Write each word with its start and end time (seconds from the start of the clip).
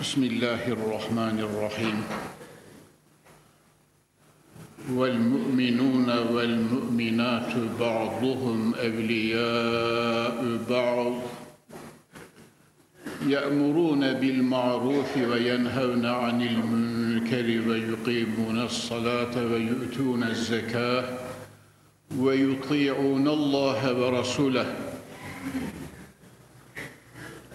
بسم 0.00 0.22
الله 0.22 0.68
الرحمن 0.68 1.38
الرحيم. 1.38 2.02
والمؤمنون 4.94 6.08
والمؤمنات 6.10 7.52
بعضهم 7.80 8.74
أولياء 8.74 10.58
بعض. 10.70 11.12
يأمرون 13.26 14.12
بالمعروف 14.12 15.16
وينهون 15.16 16.06
عن 16.06 16.42
المنكر 16.42 17.46
ويقيمون 17.68 18.62
الصلاة 18.62 19.34
ويؤتون 19.52 20.22
الزكاة 20.22 21.18
ويطيعون 22.18 23.28
الله 23.28 23.80
ورسوله. 24.00 24.76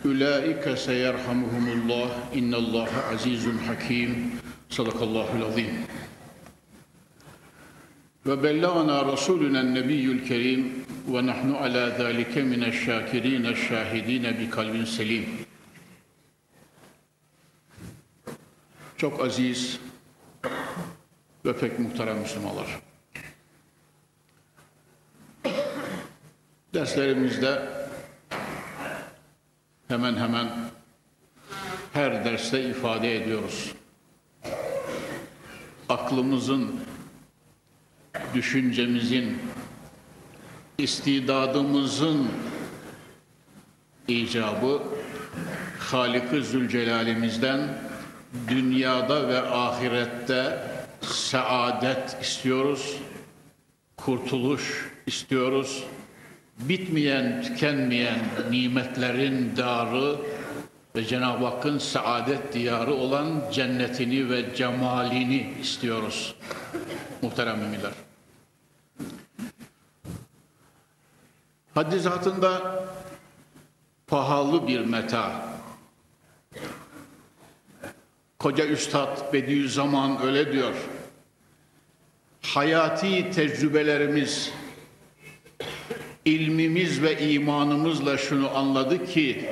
Ülaike 0.06 0.78
seyerhamuhumullah 0.78 2.36
innallaha 2.36 3.14
azizun 3.14 3.58
hakim. 3.58 4.32
Sadakallahul 4.70 5.42
azim 5.42 5.68
ve 8.26 8.44
bellagana 8.44 9.06
rasuluna 9.06 9.64
nebiyyül 9.64 10.28
kerim 10.28 10.86
ve 11.08 11.26
nahnu 11.26 11.58
ala 11.58 11.90
zalike 11.90 12.44
mineşşakirin 12.44 13.54
şahidin 13.54 14.24
bi 14.24 14.50
kalbin 14.50 14.86
selim 14.86 15.26
çok 18.98 19.26
aziz 19.26 19.80
ve 21.46 21.58
pek 21.58 21.80
muhterem 21.80 22.18
Müslümanlar. 22.18 22.80
Derslerimizde 26.74 27.73
hemen 29.94 30.18
hemen 30.18 30.48
her 31.94 32.26
derste 32.26 32.70
ifade 32.70 33.16
ediyoruz. 33.16 33.74
Aklımızın, 35.90 36.80
düşüncemizin, 38.34 39.42
istidadımızın 40.78 42.28
icabı 44.08 44.82
Halik-i 45.80 46.44
Zülcelal'imizden 46.44 47.78
dünyada 48.48 49.28
ve 49.28 49.42
ahirette 49.42 50.68
saadet 51.02 52.18
istiyoruz, 52.22 52.98
kurtuluş 53.98 54.92
istiyoruz, 55.06 55.84
bitmeyen, 56.60 57.42
tükenmeyen 57.42 58.20
nimetlerin 58.50 59.58
darı 59.58 60.18
ve 60.96 61.06
Cenab-ı 61.06 61.46
Hakk'ın 61.46 61.78
saadet 61.78 62.54
diyarı 62.54 62.94
olan 62.94 63.52
cennetini 63.52 64.30
ve 64.30 64.56
cemalini 64.56 65.54
istiyoruz. 65.62 66.36
Muhterem 67.22 67.60
müminler. 67.60 67.92
Haddi 71.74 72.00
zatında 72.00 72.84
pahalı 74.08 74.68
bir 74.68 74.80
meta. 74.80 75.54
Koca 78.40 78.66
Üstad 78.66 79.34
Bediüzzaman 79.34 80.22
öyle 80.22 80.54
diyor. 80.54 80.74
Hayati 82.42 83.32
tecrübelerimiz, 83.32 84.52
ilmimiz 86.26 87.02
ve 87.02 87.30
imanımızla 87.30 88.18
şunu 88.18 88.58
anladık 88.58 89.10
ki 89.10 89.50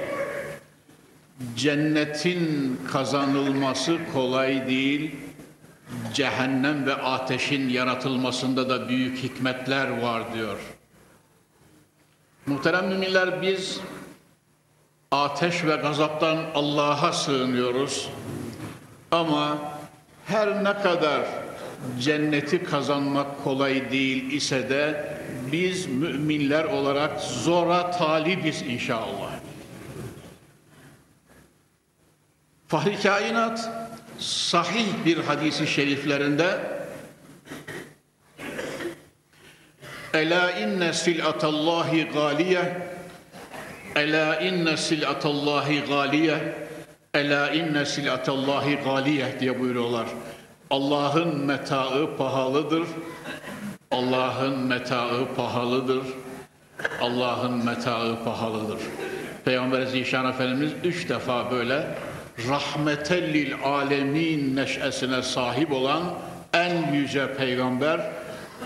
cennetin 1.56 2.80
kazanılması 2.92 3.98
kolay 4.14 4.68
değil. 4.68 5.16
Cehennem 6.14 6.86
ve 6.86 6.94
ateşin 6.94 7.70
yaratılmasında 7.70 8.70
da 8.70 8.90
büyük 8.90 9.24
hikmetler 9.24 10.02
var 10.02 10.34
diyor. 10.34 10.58
Muhterem 12.46 12.88
müminler 12.88 13.42
biz 13.42 13.80
ateş 15.12 15.66
ve 15.66 15.76
gazaptan 15.76 16.38
Allah'a 16.56 17.14
sığınıyoruz. 17.14 18.10
Ama 19.12 19.58
her 20.26 20.64
ne 20.64 20.74
kadar 20.74 21.22
cenneti 22.00 22.64
kazanmak 22.64 23.44
kolay 23.44 23.92
değil 23.92 24.32
ise 24.32 24.70
de 24.70 25.18
biz 25.52 25.86
müminler 25.86 26.64
olarak 26.64 27.22
zora 27.22 27.92
talibiz 27.92 28.62
inşallah. 28.62 29.32
Fahri 32.68 33.00
kainat 33.02 33.70
sahih 34.20 34.88
bir 35.06 35.18
hadisi 35.18 35.68
şeriflerinde 35.68 36.60
Ela 40.14 40.52
inne 40.52 40.94
silatallahi 40.94 42.04
galiye 42.04 42.88
Ela 43.96 44.42
inne 44.42 44.78
silatallahi 44.78 45.82
galiye 45.82 46.56
Ela 47.14 47.52
inne 47.52 47.86
silatallahi 47.86 48.76
galiye 48.76 49.40
diye 49.40 49.60
buyuruyorlar. 49.60 50.08
Allah'ın 50.70 51.46
metaı 51.46 52.18
pahalıdır. 52.18 52.84
Allah'ın 53.92 54.60
metaı 54.60 55.36
pahalıdır. 55.36 56.04
Allah'ın 57.02 57.66
metaı 57.66 58.24
pahalıdır. 58.24 58.80
Peygamber 59.46 59.86
Zişan 59.86 60.30
Efendimiz 60.30 60.72
üç 60.84 61.10
defa 61.10 61.52
böyle 61.52 61.88
rahmetellil 62.50 63.54
alemin 63.64 64.56
neşesine 64.56 65.22
sahip 65.22 65.72
olan 65.72 66.04
en 66.54 66.94
yüce 66.94 67.34
peygamber 67.34 68.02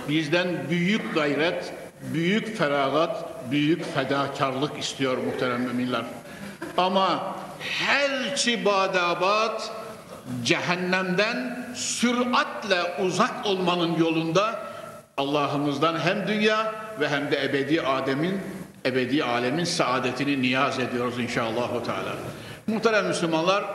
bizden 0.09 0.47
büyük 0.69 1.15
gayret, 1.15 1.73
büyük 2.13 2.57
feragat, 2.57 3.25
büyük 3.51 3.93
fedakarlık 3.95 4.79
istiyor 4.79 5.17
muhterem 5.17 5.61
müminler. 5.61 6.03
Ama 6.77 7.35
her 7.59 8.35
çibadabat 8.35 9.71
cehennemden 10.43 11.67
süratle 11.75 12.81
uzak 13.05 13.45
olmanın 13.45 13.95
yolunda 13.99 14.59
Allah'ımızdan 15.17 15.99
hem 15.99 16.27
dünya 16.27 16.75
ve 16.99 17.09
hem 17.09 17.31
de 17.31 17.43
ebedi 17.43 17.81
Adem'in, 17.81 18.41
ebedi 18.85 19.23
alemin 19.23 19.63
saadetini 19.63 20.41
niyaz 20.41 20.79
ediyoruz 20.79 21.19
inşallah. 21.19 21.83
Teala. 21.83 22.15
Muhterem 22.67 23.07
Müslümanlar, 23.07 23.65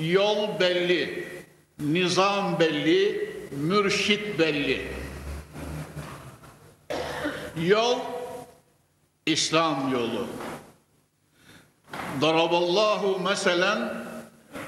yol 0.00 0.60
belli, 0.60 1.28
nizam 1.78 2.58
belli, 2.60 3.30
mürşit 3.50 4.38
belli. 4.38 4.88
Yol, 7.60 7.98
İslam 9.26 9.92
yolu. 9.92 10.26
Daraballahu 12.20 13.18
meselen, 13.18 13.94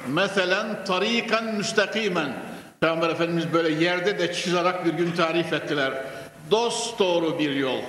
meselen 0.06 0.84
tarikan 0.84 1.44
müstakimen. 1.44 2.55
Peygamber 2.81 3.08
Efendimiz 3.08 3.52
böyle 3.52 3.84
yerde 3.84 4.19
de 4.19 4.32
çizerek 4.32 4.84
bir 4.84 4.93
gün 4.93 5.12
tarif 5.12 5.52
ettiler. 5.52 5.93
Dost 6.50 6.99
doğru 6.99 7.38
bir 7.38 7.55
yol. 7.55 7.81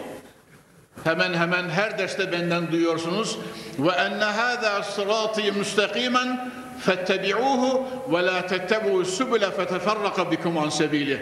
Hemen 1.03 1.33
hemen 1.33 1.69
her 1.69 1.97
derste 1.97 2.31
benden 2.31 2.71
duyuyorsunuz. 2.71 3.37
Ve 3.79 3.91
enne 3.91 4.23
hâzâ 4.23 4.83
sırâtî 4.83 5.51
müstakimen 5.51 6.51
fettebi'ûhu 6.79 7.83
ve 8.13 8.25
lâ 8.25 8.47
tettebu'u 8.47 9.05
sübüle 9.05 9.51
feteferraka 9.51 10.31
bikum 10.31 10.57
an 10.57 10.69
sebîlih. 10.69 11.19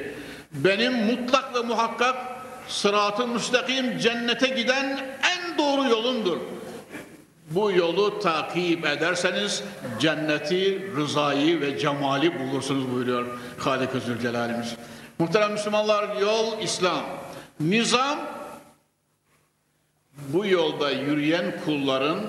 Benim 0.51 0.93
mutlak 0.93 1.55
ve 1.55 1.59
muhakkak 1.59 2.15
sırat-ı 2.67 3.27
müstakim 3.27 3.97
cennete 3.97 4.47
giden 4.47 4.99
en 5.23 5.57
doğru 5.57 5.89
yolumdur. 5.89 6.37
Bu 7.49 7.71
yolu 7.71 8.19
takip 8.19 8.85
ederseniz 8.85 9.63
cenneti, 9.99 10.91
rızayı 10.95 11.61
ve 11.61 11.79
cemali 11.79 12.39
bulursunuz 12.39 12.91
buyuruyor 12.91 13.25
Halik-i 13.57 13.99
Zülcelal'imiz. 13.99 14.75
Muhterem 15.19 15.51
Müslümanlar 15.51 16.15
yol 16.21 16.61
İslam. 16.61 17.03
Nizam 17.59 18.19
bu 20.17 20.45
yolda 20.45 20.91
yürüyen 20.91 21.53
kulların 21.65 22.19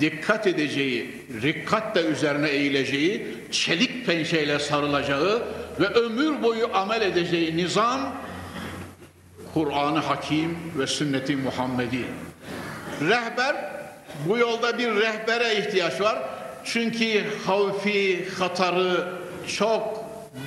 dikkat 0.00 0.46
edeceği, 0.46 1.26
rikkatle 1.42 2.00
üzerine 2.00 2.48
eğileceği, 2.48 3.26
çelik 3.50 4.06
pençeyle 4.06 4.58
sarılacağı 4.58 5.42
ve 5.80 5.86
ömür 5.86 6.42
boyu 6.42 6.76
amel 6.76 7.02
edeceği 7.02 7.56
nizam 7.56 8.00
Kur'an-ı 9.54 9.98
Hakim 9.98 10.58
ve 10.78 10.86
Sünnet-i 10.86 11.36
Muhammedi. 11.36 12.04
Rehber, 13.00 13.77
bu 14.28 14.38
yolda 14.38 14.78
bir 14.78 14.94
rehbere 14.94 15.54
ihtiyaç 15.54 16.00
var. 16.00 16.18
Çünkü 16.64 17.24
havfi, 17.46 18.28
hatarı 18.38 19.08
çok 19.56 20.04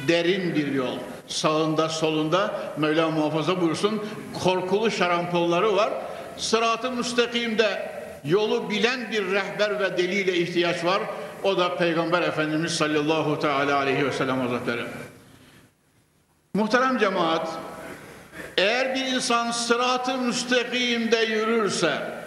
derin 0.07 0.55
bir 0.55 0.67
yol. 0.71 0.97
Sağında 1.27 1.89
solunda 1.89 2.55
Mevla 2.77 3.09
muhafaza 3.09 3.61
buyursun 3.61 4.05
korkulu 4.43 4.91
şarampolları 4.91 5.75
var. 5.75 5.89
Sırat-ı 6.37 6.91
müstakimde 6.91 7.91
yolu 8.25 8.69
bilen 8.69 9.11
bir 9.11 9.31
rehber 9.31 9.79
ve 9.79 9.97
deliyle 9.97 10.37
ihtiyaç 10.37 10.85
var. 10.85 11.01
O 11.43 11.57
da 11.57 11.75
Peygamber 11.75 12.21
Efendimiz 12.21 12.71
sallallahu 12.71 13.39
teala 13.39 13.75
aleyhi 13.75 14.05
ve 14.05 14.11
sellem 14.11 14.39
hazretleri. 14.39 14.81
Muhterem 16.53 16.97
cemaat, 16.97 17.49
eğer 18.57 18.95
bir 18.95 19.05
insan 19.05 19.51
sırat-ı 19.51 20.17
müstakimde 20.17 21.17
yürürse, 21.17 22.20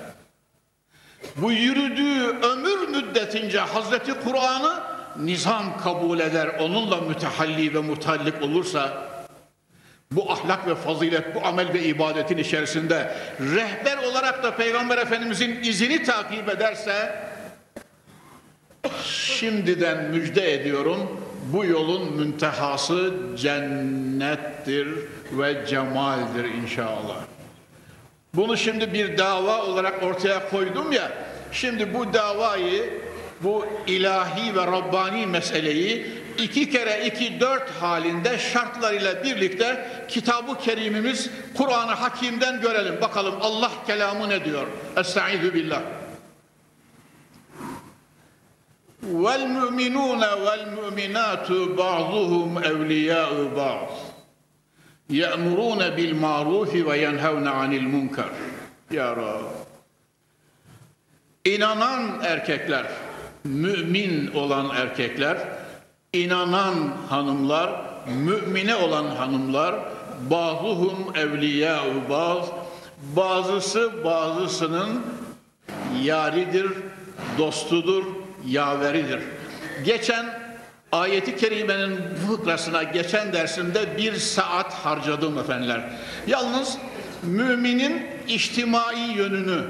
bu 1.37 1.53
yürüdüğü 1.53 2.47
ömür 2.47 2.89
müddetince 2.89 3.61
Hazreti 3.61 4.13
Kur'an'ı 4.25 4.83
nizam 5.17 5.79
kabul 5.83 6.21
eder, 6.21 6.49
onunla 6.61 7.01
mütehalli 7.01 7.75
ve 7.75 7.79
mutallik 7.79 8.43
olursa, 8.43 9.09
bu 10.11 10.33
ahlak 10.33 10.67
ve 10.67 10.75
fazilet, 10.75 11.35
bu 11.35 11.47
amel 11.47 11.73
ve 11.73 11.83
ibadetin 11.83 12.39
içerisinde 12.39 13.15
rehber 13.41 13.97
olarak 13.97 14.43
da 14.43 14.57
Peygamber 14.57 14.99
Efendimizin 14.99 15.63
izini 15.63 16.03
takip 16.03 16.49
ederse, 16.49 17.15
şimdiden 19.05 20.05
müjde 20.05 20.55
ediyorum, 20.55 21.21
bu 21.53 21.65
yolun 21.65 22.13
müntehası 22.13 23.15
cennettir 23.37 24.89
ve 25.33 25.67
cemaldir 25.67 26.45
inşallah. 26.45 27.34
Bunu 28.34 28.58
şimdi 28.58 28.94
bir 28.94 29.18
dava 29.18 29.64
olarak 29.64 30.04
ortaya 30.04 30.50
koydum 30.50 30.92
ya, 30.92 31.12
şimdi 31.52 31.94
bu 31.94 32.14
davayı, 32.14 33.00
bu 33.42 33.66
ilahi 33.88 34.56
ve 34.56 34.68
Rabbani 34.68 35.26
meseleyi 35.26 36.06
iki 36.38 36.70
kere 36.70 37.06
iki 37.06 37.40
dört 37.40 37.70
halinde 37.70 38.38
şartlarıyla 38.38 39.24
birlikte 39.24 39.90
kitabı 40.08 40.60
kerimimiz 40.60 41.30
Kur'an-ı 41.58 41.92
Hakim'den 41.92 42.62
görelim. 42.62 43.02
Bakalım 43.02 43.36
Allah 43.42 43.72
kelamı 43.88 44.30
ne 44.30 44.46
diyor? 44.46 44.68
Estaizu 44.98 45.54
billah. 45.54 45.82
والمؤمنون 49.26 50.24
والمؤمنات 50.46 51.52
بعضهم 51.52 52.58
أولياء 52.58 53.32
بعض 53.56 53.90
يأمرون 55.10 55.90
بالمعروف 55.90 56.76
وينهون 56.76 57.48
عن 57.48 57.74
المنكر 57.74 58.30
Ya 58.92 59.16
Rab 59.16 59.70
İnanan 61.46 62.22
erkekler, 62.24 62.86
mümin 63.44 64.32
olan 64.32 64.70
erkekler, 64.76 65.38
inanan 66.14 66.94
hanımlar, 67.10 67.70
mümine 68.08 68.76
olan 68.76 69.06
hanımlar, 69.06 69.76
bazıhum 70.30 71.16
evliya 71.16 71.82
baz, 72.10 72.46
bazısı 73.16 74.04
bazısının 74.06 75.02
yaridir, 76.02 76.72
dostudur, 77.38 78.04
yaveridir. 78.46 79.20
Geçen 79.86 80.26
ayeti 80.95 81.37
kerimenin 81.37 81.99
fıkrasına 82.29 82.83
geçen 82.83 83.33
dersimde 83.33 83.97
bir 83.97 84.15
saat 84.15 84.73
harcadım 84.73 85.39
efendiler. 85.39 85.81
Yalnız 86.27 86.79
müminin 87.23 88.07
içtimai 88.29 89.13
yönünü, 89.17 89.61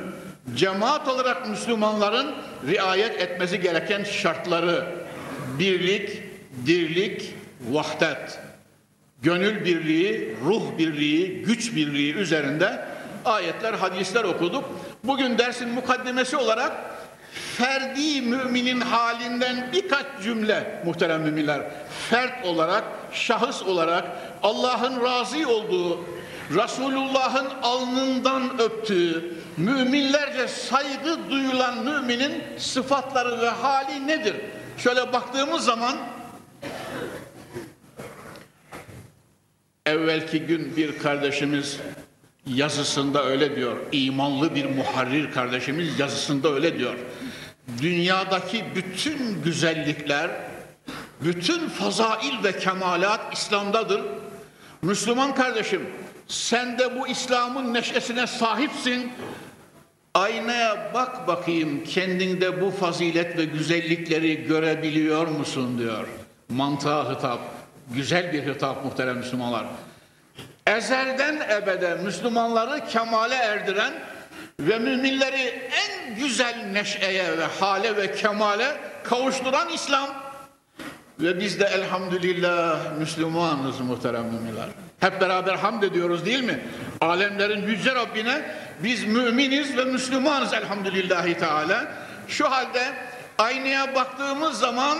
cemaat 0.57 1.09
olarak 1.09 1.49
Müslümanların 1.49 2.35
riayet 2.67 3.21
etmesi 3.21 3.61
gereken 3.61 4.05
şartları, 4.05 4.87
birlik, 5.59 6.23
dirlik, 6.67 7.35
vahdet, 7.71 8.39
gönül 9.23 9.65
birliği, 9.65 10.37
ruh 10.45 10.79
birliği, 10.79 11.43
güç 11.43 11.77
birliği 11.77 12.15
üzerinde 12.15 12.85
ayetler, 13.25 13.75
hadisler 13.75 14.25
okuduk. 14.25 14.65
Bugün 15.05 15.39
dersin 15.39 15.69
mukaddemesi 15.69 16.37
olarak 16.37 16.73
ferdi 17.57 18.23
müminin 18.23 18.81
halinden 18.81 19.73
birkaç 19.73 20.07
cümle 20.23 20.83
muhterem 20.85 21.23
müminler 21.23 21.63
fert 22.11 22.47
olarak, 22.47 22.85
şahıs 23.13 23.63
olarak 23.63 24.05
Allah'ın 24.43 25.05
razı 25.05 25.49
olduğu, 25.49 26.05
Resulullah'ın 26.51 27.47
alnından 27.63 28.61
öptüğü, 28.61 29.35
müminlerce 29.57 30.49
saygı 30.49 31.31
duyulan 31.31 31.85
müminin 31.85 32.43
sıfatları 32.59 33.41
ve 33.41 33.49
hali 33.49 34.07
nedir? 34.07 34.37
Şöyle 34.79 35.13
baktığımız 35.13 35.65
zaman 35.65 35.97
evvelki 39.87 40.41
gün 40.41 40.77
bir 40.77 40.99
kardeşimiz 40.99 41.81
yazısında 42.47 43.25
öyle 43.25 43.57
diyor. 43.57 43.77
İmanlı 43.93 44.55
bir 44.55 44.65
muharrir 44.65 45.33
kardeşimiz 45.33 46.01
yazısında 46.01 46.55
öyle 46.55 46.79
diyor. 46.79 46.95
Dünyadaki 47.83 48.65
bütün 48.75 49.43
güzellikler, 49.43 50.31
bütün 51.21 51.69
fazail 51.69 52.45
ve 52.45 52.59
kemalat 52.59 53.21
İslam'dadır. 53.33 54.03
Müslüman 54.83 55.35
kardeşim, 55.35 55.87
sen 56.29 56.79
de 56.79 57.01
bu 57.01 57.09
İslam'ın 57.09 57.75
neşesine 57.75 58.27
sahipsin. 58.27 59.13
Aynaya 60.15 60.91
bak 60.95 61.29
bakayım 61.29 61.85
kendinde 61.85 62.61
bu 62.61 62.71
fazilet 62.71 63.39
ve 63.39 63.45
güzellikleri 63.45 64.47
görebiliyor 64.47 65.27
musun 65.27 65.79
diyor. 65.79 66.09
Mantığa 66.49 67.13
hitap. 67.13 67.41
Güzel 67.95 68.33
bir 68.33 68.55
hitap 68.55 68.85
muhterem 68.85 69.17
Müslümanlar. 69.17 69.67
Ezelden 70.67 71.41
ebede 71.51 71.95
Müslümanları 71.95 72.87
kemale 72.89 73.35
erdiren 73.35 73.93
ve 74.61 74.79
müminleri 74.79 75.71
en 75.73 76.15
güzel 76.17 76.67
neşeye 76.73 77.39
ve 77.39 77.45
hale 77.45 77.97
ve 77.97 78.15
kemale 78.15 78.77
kavuşturan 79.05 79.69
İslam. 79.69 80.09
Ve 81.21 81.41
biz 81.41 81.61
de 81.61 81.65
elhamdülillah 81.65 82.79
Müslümanız 82.99 83.81
muhterem 83.81 84.25
müminler. 84.25 84.67
Hep 85.01 85.21
beraber 85.21 85.55
hamd 85.55 85.83
ediyoruz 85.83 86.27
değil 86.27 86.45
mi? 86.45 86.61
Alemlerin 87.01 87.67
yüce 87.67 87.95
Rabbine 87.95 88.43
biz 88.83 89.05
müminiz 89.05 89.77
ve 89.77 89.85
Müslümanız 89.85 90.53
elhamdülillahi 90.53 91.39
teala. 91.39 91.93
Şu 92.29 92.51
halde 92.51 92.83
aynaya 93.39 93.95
baktığımız 93.95 94.59
zaman 94.59 94.99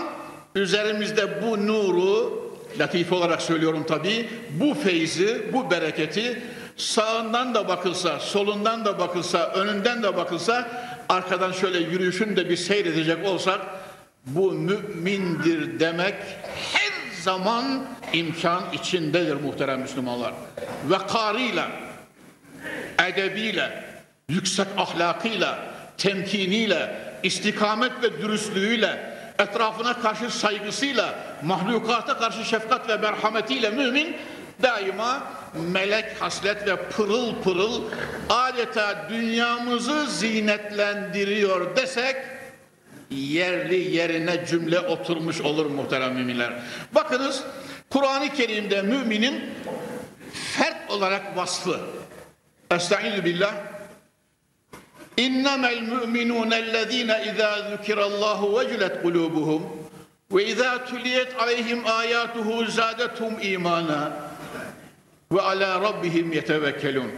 üzerimizde 0.55 1.41
bu 1.41 1.67
nuru 1.67 2.45
latife 2.79 3.15
olarak 3.15 3.41
söylüyorum 3.41 3.85
tabii 3.87 4.29
bu 4.49 4.73
feyzi, 4.73 5.53
bu 5.53 5.71
bereketi 5.71 6.41
sağından 6.77 7.55
da 7.55 7.67
bakılsa, 7.67 8.19
solundan 8.19 8.85
da 8.85 8.99
bakılsa, 8.99 9.47
önünden 9.49 10.03
de 10.03 10.17
bakılsa, 10.17 10.67
arkadan 11.09 11.51
şöyle 11.51 11.79
yürüyüşünü 11.79 12.35
de 12.35 12.49
bir 12.49 12.57
seyredecek 12.57 13.27
olsak, 13.27 13.61
bu 14.25 14.51
mümindir 14.51 15.79
demek 15.79 16.15
her 16.73 17.21
zaman 17.21 17.85
imkan 18.13 18.63
içindedir 18.73 19.35
muhterem 19.35 19.81
Müslümanlar. 19.81 20.33
Vekarıyla, 20.89 21.67
edebiyle, 23.07 23.83
yüksek 24.29 24.67
ahlakıyla, 24.77 25.59
temkiniyle, 25.97 26.95
istikamet 27.23 27.91
ve 28.03 28.21
dürüstlüğüyle, 28.21 29.15
etrafına 29.39 29.93
karşı 29.93 30.29
saygısıyla, 30.29 31.15
mahlukata 31.43 32.17
karşı 32.17 32.45
şefkat 32.45 32.89
ve 32.89 32.97
merhametiyle 32.97 33.69
mümin 33.69 34.17
daima 34.63 35.23
melek 35.73 36.21
haslet 36.21 36.67
ve 36.67 36.75
pırıl 36.75 37.35
pırıl 37.43 37.81
adeta 38.29 39.09
dünyamızı 39.09 40.07
zinetlendiriyor 40.07 41.75
desek 41.75 42.15
yerli 43.11 43.95
yerine 43.95 44.45
cümle 44.45 44.79
oturmuş 44.79 45.41
olur 45.41 45.65
muhterem 45.65 46.13
müminler. 46.13 46.53
Bakınız 46.95 47.43
Kur'an-ı 47.89 48.33
Kerim'de 48.33 48.81
müminin 48.81 49.43
fert 50.33 50.91
olarak 50.91 51.37
vasfı. 51.37 51.79
Estaizu 52.71 53.25
billah. 53.25 53.53
İnnemel 55.17 55.81
müminûnellezîne 55.81 57.33
izâ 57.33 57.69
zükirallâhu 57.69 58.59
vecilet 58.59 59.03
kulûbuhum 59.03 59.61
ve 60.31 60.45
izâ 60.45 60.85
tuliyet 60.85 61.39
aleyhim 61.39 61.87
âyâtuhu 61.87 62.65
zâdethum 62.65 63.33
imana 63.41 64.24
ve 65.31 65.41
ala 65.41 65.81
rabbihim 65.81 66.31
yetevekkelun. 66.31 67.11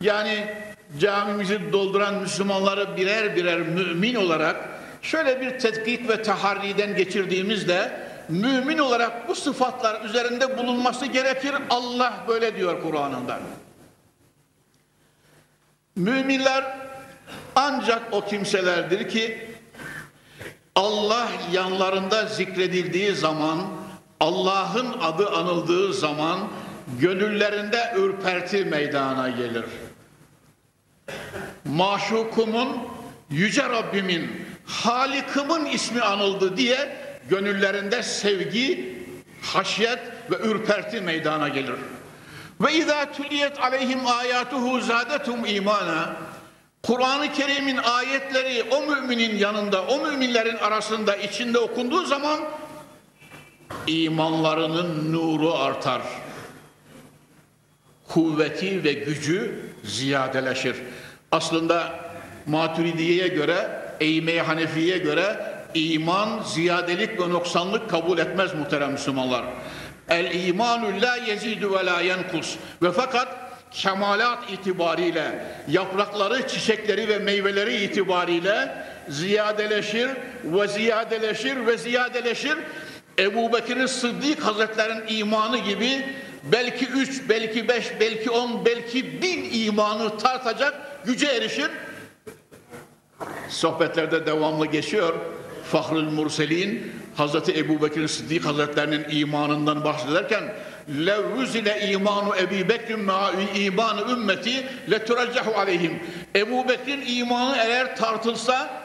Yani 0.00 0.46
camimizi 0.98 1.72
dolduran 1.72 2.14
Müslümanları 2.14 2.96
birer 2.96 3.36
birer 3.36 3.60
mümin 3.60 4.14
olarak 4.14 4.74
Şöyle 5.04 5.40
bir 5.40 5.58
tetkik 5.58 6.08
ve 6.08 6.22
taharriden 6.22 6.96
geçirdiğimizde 6.96 8.00
mümin 8.28 8.78
olarak 8.78 9.28
bu 9.28 9.34
sıfatlar 9.34 10.04
üzerinde 10.04 10.58
bulunması 10.58 11.06
gerekir. 11.06 11.54
Allah 11.70 12.24
böyle 12.28 12.56
diyor 12.56 12.82
Kur'an'ında. 12.82 13.40
Müminler 15.96 16.64
ancak 17.56 18.02
o 18.12 18.20
kimselerdir 18.20 19.08
ki 19.08 19.48
Allah 20.74 21.28
yanlarında 21.52 22.26
zikredildiği 22.26 23.14
zaman, 23.14 23.60
Allah'ın 24.20 24.92
adı 25.00 25.30
anıldığı 25.30 25.92
zaman 25.92 26.38
gönüllerinde 27.00 27.94
ürperti 27.96 28.64
meydana 28.64 29.28
gelir. 29.28 29.64
Maşukumun, 31.64 32.78
yüce 33.30 33.68
Rabbimin, 33.68 34.44
Halikımın 34.66 35.66
ismi 35.66 36.00
anıldı 36.00 36.56
diye 36.56 36.96
gönüllerinde 37.30 38.02
sevgi, 38.02 38.98
haşyet 39.42 39.98
ve 40.30 40.36
ürperti 40.48 41.00
meydana 41.00 41.48
gelir. 41.48 41.74
Ve 42.60 42.72
izâ 42.72 43.12
tüliyet 43.12 43.60
aleyhim 43.60 44.06
âyâtuhu 44.06 44.80
zâdetum 44.80 45.46
imana. 45.46 46.16
Kur'an-ı 46.82 47.32
Kerim'in 47.32 47.76
ayetleri 47.76 48.62
o 48.70 48.82
müminin 48.82 49.36
yanında, 49.36 49.86
o 49.86 49.98
müminlerin 49.98 50.56
arasında 50.56 51.16
içinde 51.16 51.58
okunduğu 51.58 52.04
zaman 52.04 52.40
imanlarının 53.86 55.12
nuru 55.12 55.54
artar. 55.54 56.02
Kuvveti 58.08 58.84
ve 58.84 58.92
gücü 58.92 59.54
ziyadeleşir. 59.84 60.76
Aslında 61.32 62.00
Maturidiye'ye 62.46 63.28
göre, 63.28 63.70
Eğme 64.00 64.38
Hanefi'ye 64.38 64.98
göre 64.98 65.54
iman 65.74 66.42
ziyadelik 66.42 67.20
ve 67.20 67.30
noksanlık 67.30 67.90
kabul 67.90 68.18
etmez 68.18 68.54
muhterem 68.54 68.92
Müslümanlar. 68.92 69.44
El 70.08 70.46
imanu 70.46 70.86
la 71.02 71.16
yezidu 71.16 71.78
ve 71.78 71.86
la 71.86 72.00
yenkus. 72.00 72.56
Ve 72.82 72.92
fakat 72.92 73.28
kemalat 73.70 74.38
itibariyle, 74.52 75.44
yaprakları, 75.68 76.48
çiçekleri 76.48 77.08
ve 77.08 77.18
meyveleri 77.18 77.84
itibariyle 77.84 78.84
ziyadeleşir 79.08 80.10
ve 80.44 80.68
ziyadeleşir 80.68 81.66
ve 81.66 81.78
ziyadeleşir. 81.78 82.56
Ebu 83.18 83.52
Bekir'in 83.52 83.86
Sıddık 83.86 84.40
Hazretlerinin 84.40 85.04
imanı 85.08 85.58
gibi 85.58 86.04
belki 86.52 86.86
üç, 86.86 87.22
belki 87.28 87.68
beş, 87.68 87.92
belki 88.00 88.30
on, 88.30 88.64
belki 88.64 89.22
bin 89.22 89.48
imanı 89.52 90.18
tartacak 90.18 91.00
güce 91.06 91.26
erişir. 91.26 91.70
Sohbetlerde 93.48 94.26
devamlı 94.26 94.66
geçiyor. 94.66 95.14
Fahrül 95.70 96.10
Murselin 96.10 96.92
Hazreti 97.16 97.58
Ebu 97.58 97.82
Bekir 97.82 98.08
Sıddık 98.08 98.44
Hazretlerinin 98.44 99.06
imanından 99.10 99.84
bahsederken 99.84 100.54
levvüzile 101.06 101.90
imanu 101.90 102.36
Ebu 102.36 102.68
Bekir'in 102.68 103.08
imanı 103.64 104.12
ümmeti 104.12 104.66
leturaccahu 104.90 105.58
aleyhim 105.58 106.02
Ebu 106.36 106.68
Bekir'in 106.68 107.04
imanı 107.06 107.56
eğer 107.56 107.96
tartılsa 107.96 108.84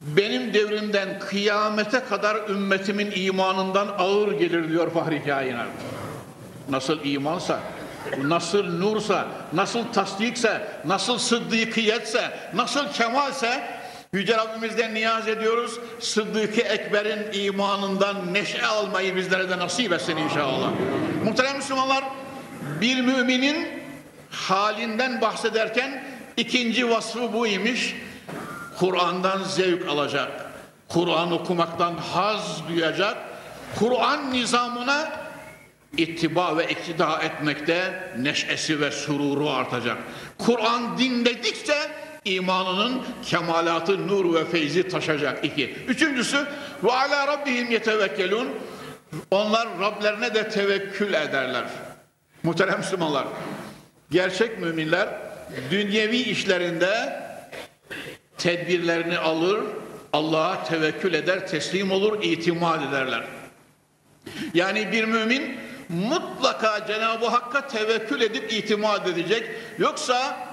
benim 0.00 0.54
devrimden 0.54 1.18
kıyamete 1.18 2.00
kadar 2.00 2.48
ümmetimin 2.48 3.12
imanından 3.14 3.88
ağır 3.98 4.32
gelir 4.32 4.68
diyor 4.68 4.90
Fahri 4.90 5.24
Kainat. 5.24 5.66
Nasıl 6.68 7.04
imansa, 7.04 7.60
nasıl 8.22 8.80
nursa, 8.80 9.26
nasıl 9.52 9.84
tasdikse, 9.92 10.68
nasıl 10.84 11.18
sıddıkiyetse, 11.18 12.30
nasıl 12.54 12.92
kemalse 12.92 13.78
Yüce 14.12 14.36
Rabbimizden 14.36 14.94
niyaz 14.94 15.28
ediyoruz. 15.28 15.78
Sıddık-ı 16.00 16.60
Ekber'in 16.60 17.44
imanından 17.44 18.34
neşe 18.34 18.66
almayı 18.66 19.16
bizlere 19.16 19.50
de 19.50 19.58
nasip 19.58 19.92
etsin 19.92 20.16
inşallah. 20.16 20.70
Muhterem 21.24 21.56
Müslümanlar, 21.56 22.04
bir 22.80 23.00
müminin 23.00 23.68
halinden 24.30 25.20
bahsederken 25.20 26.04
ikinci 26.36 26.90
vasfı 26.90 27.32
bu 27.32 27.46
imiş. 27.46 27.96
Kur'an'dan 28.78 29.42
zevk 29.44 29.88
alacak. 29.88 30.30
Kur'an 30.88 31.32
okumaktan 31.32 31.94
haz 31.96 32.68
duyacak. 32.68 33.16
Kur'an 33.78 34.32
nizamına 34.32 35.10
ittiba 35.96 36.56
ve 36.56 36.68
iktida 36.68 37.22
etmekte 37.22 38.10
neşesi 38.18 38.80
ve 38.80 38.90
sururu 38.90 39.50
artacak. 39.50 39.96
Kur'an 40.38 40.98
dinledikçe 40.98 41.74
imanının 42.24 43.02
kemalatı, 43.24 44.08
nur 44.08 44.34
ve 44.34 44.44
feyzi 44.44 44.88
taşacak. 44.88 45.44
iki. 45.44 45.70
Üçüncüsü 45.88 46.46
ve 46.84 46.92
ala 46.92 47.26
rabbihim 47.26 47.70
yetevekkelun. 47.70 48.48
Onlar 49.30 49.68
Rablerine 49.80 50.34
de 50.34 50.48
tevekkül 50.48 51.14
ederler. 51.14 51.64
Muhterem 52.42 52.78
Müslümanlar, 52.78 53.26
gerçek 54.10 54.58
müminler 54.58 55.08
dünyevi 55.70 56.16
işlerinde 56.16 57.22
tedbirlerini 58.38 59.18
alır, 59.18 59.60
Allah'a 60.12 60.64
tevekkül 60.64 61.14
eder, 61.14 61.48
teslim 61.48 61.90
olur, 61.90 62.22
itimat 62.22 62.88
ederler. 62.88 63.24
Yani 64.54 64.92
bir 64.92 65.04
mümin 65.04 65.56
mutlaka 65.88 66.86
Cenab-ı 66.86 67.26
Hakk'a 67.26 67.66
tevekkül 67.66 68.20
edip 68.20 68.52
itimat 68.52 69.08
edecek. 69.08 69.50
Yoksa 69.78 70.48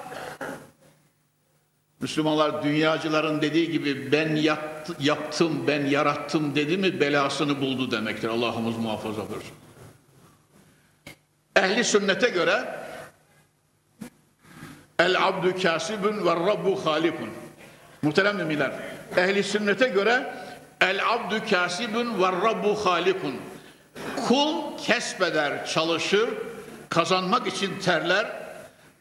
Müslümanlar 2.00 2.63
dünyacıların 2.63 3.42
dediği 3.42 3.72
gibi 3.72 4.12
ben 4.12 4.36
yat, 4.36 4.92
yaptım, 5.00 5.68
ben 5.68 5.86
yarattım 5.86 6.56
dedi 6.56 6.77
mi 6.77 7.00
belasını 7.00 7.62
buldu 7.62 7.92
demektir. 7.92 8.30
Allah'ımız 8.30 8.77
muhafaza 8.77 9.30
buyursun. 9.30 9.56
Ehli 11.56 11.84
sünnete 11.84 12.30
göre 12.30 12.80
el 15.00 15.27
abdü 15.27 15.62
kasibun 15.62 16.25
ve 16.25 16.32
rabbu 16.32 16.86
halikun. 16.86 17.30
Muhterem 18.01 18.36
müminler. 18.36 18.72
Ehli 19.18 19.44
sünnete 19.44 19.88
göre 19.88 20.34
el 20.82 21.13
abdü 21.13 21.50
kasibun 21.50 22.22
ve 22.22 22.27
rabbu 22.27 22.86
halikun. 22.86 23.36
Kul 24.27 24.77
kesbeder, 24.77 25.65
çalışır, 25.65 26.29
kazanmak 26.89 27.47
için 27.47 27.79
terler, 27.79 28.25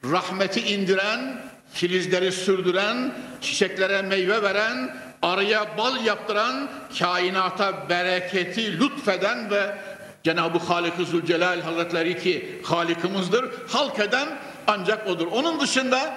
rahmeti 0.05 0.61
indiren, 0.61 1.41
filizleri 1.73 2.33
sürdüren, 2.33 3.13
çiçeklere 3.41 4.03
meyve 4.03 4.43
veren, 4.43 4.97
arıya 5.23 5.79
bal 5.79 6.05
yaptıran, 6.05 6.71
kainata 6.99 7.89
bereketi 7.89 8.81
lütfeden 8.81 9.51
ve 9.51 9.75
Cenab-ı 10.23 10.59
Halik-i 10.59 11.05
Zülcelal 11.05 11.61
Hazretleri 11.61 12.23
ki 12.23 12.61
Halikimizdir, 12.65 13.45
halk 13.69 13.99
eden 13.99 14.29
ancak 14.67 15.07
odur. 15.07 15.27
Onun 15.27 15.61
dışında 15.61 16.15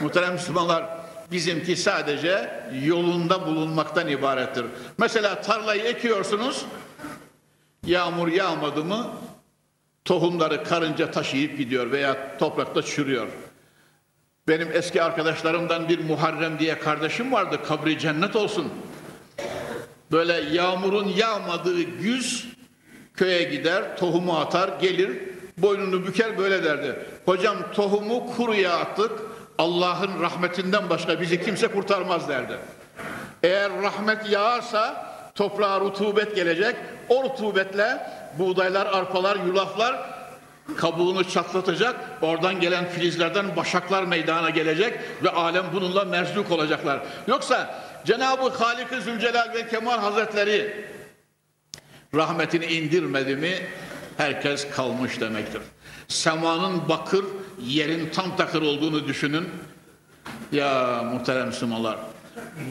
muhterem 0.00 0.32
Müslümanlar 0.32 0.84
bizimki 1.30 1.76
sadece 1.76 2.50
yolunda 2.84 3.46
bulunmaktan 3.46 4.08
ibarettir. 4.08 4.64
Mesela 4.98 5.40
tarlayı 5.40 5.82
ekiyorsunuz, 5.82 6.64
yağmur 7.86 8.28
yağmadı 8.28 8.84
mı 8.84 9.10
tohumları 10.04 10.64
karınca 10.64 11.10
taşıyıp 11.10 11.58
gidiyor 11.58 11.90
veya 11.90 12.38
toprakta 12.38 12.82
çürüyor. 12.82 13.28
Benim 14.48 14.68
eski 14.72 15.02
arkadaşlarımdan 15.02 15.88
bir 15.88 16.04
Muharrem 16.04 16.58
diye 16.58 16.78
kardeşim 16.78 17.32
vardı. 17.32 17.60
Kabri 17.68 17.98
cennet 17.98 18.36
olsun. 18.36 18.72
Böyle 20.12 20.32
yağmurun 20.32 21.08
yağmadığı 21.08 21.82
güz 21.82 22.48
köye 23.14 23.42
gider, 23.42 23.96
tohumu 23.96 24.38
atar, 24.38 24.80
gelir, 24.80 25.18
boynunu 25.58 26.06
büker 26.06 26.38
böyle 26.38 26.64
derdi. 26.64 26.98
Hocam 27.24 27.56
tohumu 27.74 28.36
kuruya 28.36 28.78
attık, 28.78 29.12
Allah'ın 29.58 30.20
rahmetinden 30.22 30.90
başka 30.90 31.20
bizi 31.20 31.44
kimse 31.44 31.68
kurtarmaz 31.68 32.28
derdi. 32.28 32.56
Eğer 33.42 33.82
rahmet 33.82 34.30
yağarsa 34.30 35.09
toprağa 35.34 35.80
rutubet 35.80 36.36
gelecek, 36.36 36.76
o 37.08 37.24
rutubetle 37.24 37.98
buğdaylar, 38.38 38.86
arpalar, 38.86 39.36
yulaflar 39.36 40.20
kabuğunu 40.76 41.24
çatlatacak, 41.28 41.96
oradan 42.22 42.60
gelen 42.60 42.88
filizlerden 42.88 43.56
başaklar 43.56 44.02
meydana 44.02 44.50
gelecek 44.50 44.98
ve 45.22 45.30
alem 45.30 45.64
bununla 45.72 46.04
merzuk 46.04 46.50
olacaklar. 46.50 47.00
Yoksa 47.26 47.84
Cenab-ı 48.04 48.48
Halik-i 48.48 49.00
Zülcelal 49.00 49.54
ve 49.54 49.68
Kemal 49.68 49.98
Hazretleri 49.98 50.84
rahmetini 52.14 52.64
indirmedi 52.64 53.36
mi 53.36 53.54
herkes 54.16 54.70
kalmış 54.70 55.20
demektir. 55.20 55.62
Semanın 56.08 56.88
bakır, 56.88 57.24
yerin 57.62 58.10
tam 58.10 58.36
takır 58.36 58.62
olduğunu 58.62 59.08
düşünün. 59.08 59.48
Ya 60.52 61.02
muhterem 61.12 61.46
Müslümanlar, 61.46 61.96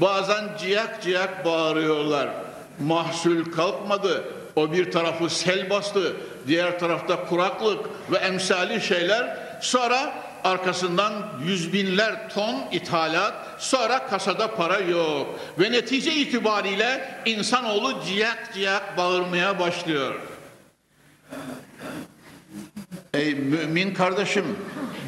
bazen 0.01 0.57
ciyak 0.57 1.01
ciyak 1.03 1.45
bağırıyorlar. 1.45 2.29
Mahsul 2.79 3.51
kalkmadı, 3.51 4.23
o 4.55 4.71
bir 4.71 4.91
tarafı 4.91 5.29
sel 5.29 5.69
bastı, 5.69 6.15
diğer 6.47 6.79
tarafta 6.79 7.25
kuraklık 7.25 7.85
ve 8.11 8.17
emsali 8.17 8.81
şeyler. 8.81 9.37
Sonra 9.61 10.13
arkasından 10.43 11.13
yüz 11.45 11.73
binler 11.73 12.29
ton 12.29 12.55
ithalat, 12.71 13.33
sonra 13.57 14.07
kasada 14.07 14.55
para 14.55 14.79
yok. 14.79 15.39
Ve 15.59 15.71
netice 15.71 16.15
itibariyle 16.15 17.21
insanoğlu 17.25 18.03
ciyak 18.05 18.53
ciyak 18.53 18.97
bağırmaya 18.97 19.59
başlıyor. 19.59 20.15
Ey 23.13 23.35
mümin 23.35 23.93
kardeşim, 23.93 24.45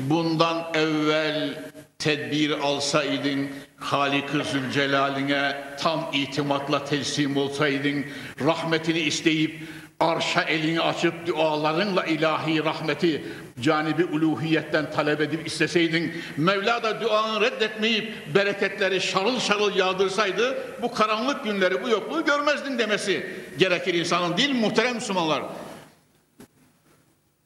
bundan 0.09 0.63
evvel 0.73 1.63
tedbir 1.99 2.51
alsaydın, 2.51 3.49
Halik-ı 3.81 4.43
Zülcelal'ine 4.43 5.55
tam 5.79 6.09
itimatla 6.13 6.85
teslim 6.85 7.37
olsaydın, 7.37 8.05
rahmetini 8.45 8.99
isteyip 8.99 9.67
arşa 9.99 10.41
elini 10.41 10.81
açıp 10.81 11.27
dualarınla 11.27 12.05
ilahi 12.05 12.63
rahmeti 12.63 13.23
canibi 13.61 14.05
uluhiyetten 14.05 14.91
talep 14.91 15.21
edip 15.21 15.47
isteseydin 15.47 16.13
Mevla 16.37 16.83
da 16.83 17.01
duanı 17.01 17.41
reddetmeyip 17.41 18.13
bereketleri 18.35 19.01
şarıl 19.01 19.39
şarıl 19.39 19.75
yağdırsaydı 19.75 20.57
bu 20.81 20.93
karanlık 20.93 21.43
günleri 21.43 21.83
bu 21.83 21.89
yokluğu 21.89 22.25
görmezdin 22.25 22.77
demesi 22.77 23.25
gerekir 23.57 23.93
insanın 23.93 24.37
değil 24.37 24.55
muhterem 24.55 24.95
Müslümanlar. 24.95 25.43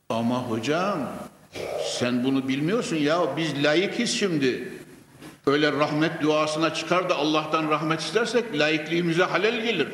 Ama 0.09 0.41
hocam 0.41 0.99
sen 1.99 2.23
bunu 2.23 2.47
bilmiyorsun 2.47 2.95
ya 2.95 3.37
biz 3.37 3.63
layıkız 3.63 4.09
şimdi. 4.09 4.74
Öyle 5.47 5.71
rahmet 5.71 6.21
duasına 6.21 6.73
çıkar 6.73 7.09
da 7.09 7.15
Allah'tan 7.15 7.69
rahmet 7.69 7.99
istersek 7.99 8.59
layıklığımıza 8.59 9.31
halel 9.31 9.61
gelir. 9.61 9.87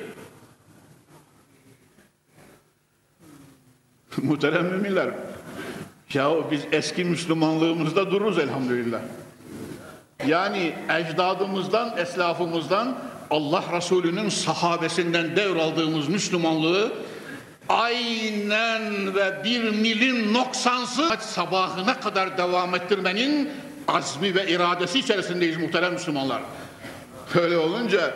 Muhterem 4.18 4.66
müminler. 4.66 5.10
Ya 6.14 6.52
biz 6.52 6.62
eski 6.72 7.04
Müslümanlığımızda 7.04 8.12
dururuz 8.12 8.40
elhamdülillah. 8.40 9.00
Yani 10.28 10.74
ecdadımızdan, 10.90 11.98
eslafımızdan 11.98 12.98
Allah 13.30 13.64
Resulü'nün 13.74 14.30
sahabesinden 14.30 15.36
devraldığımız 15.36 16.10
Müslümanlığı 16.10 16.92
aynen 17.70 19.16
ve 19.16 19.44
bir 19.44 19.70
milin 19.70 20.34
noksansız 20.34 21.12
sabahına 21.20 22.00
kadar 22.00 22.38
devam 22.38 22.76
ettirmenin 22.76 23.50
azmi 23.88 24.36
ve 24.36 24.48
iradesi 24.48 25.00
içerisindeyiz 25.00 25.58
muhterem 25.58 25.94
Müslümanlar. 25.94 26.42
Öyle 27.36 27.58
olunca 27.58 28.14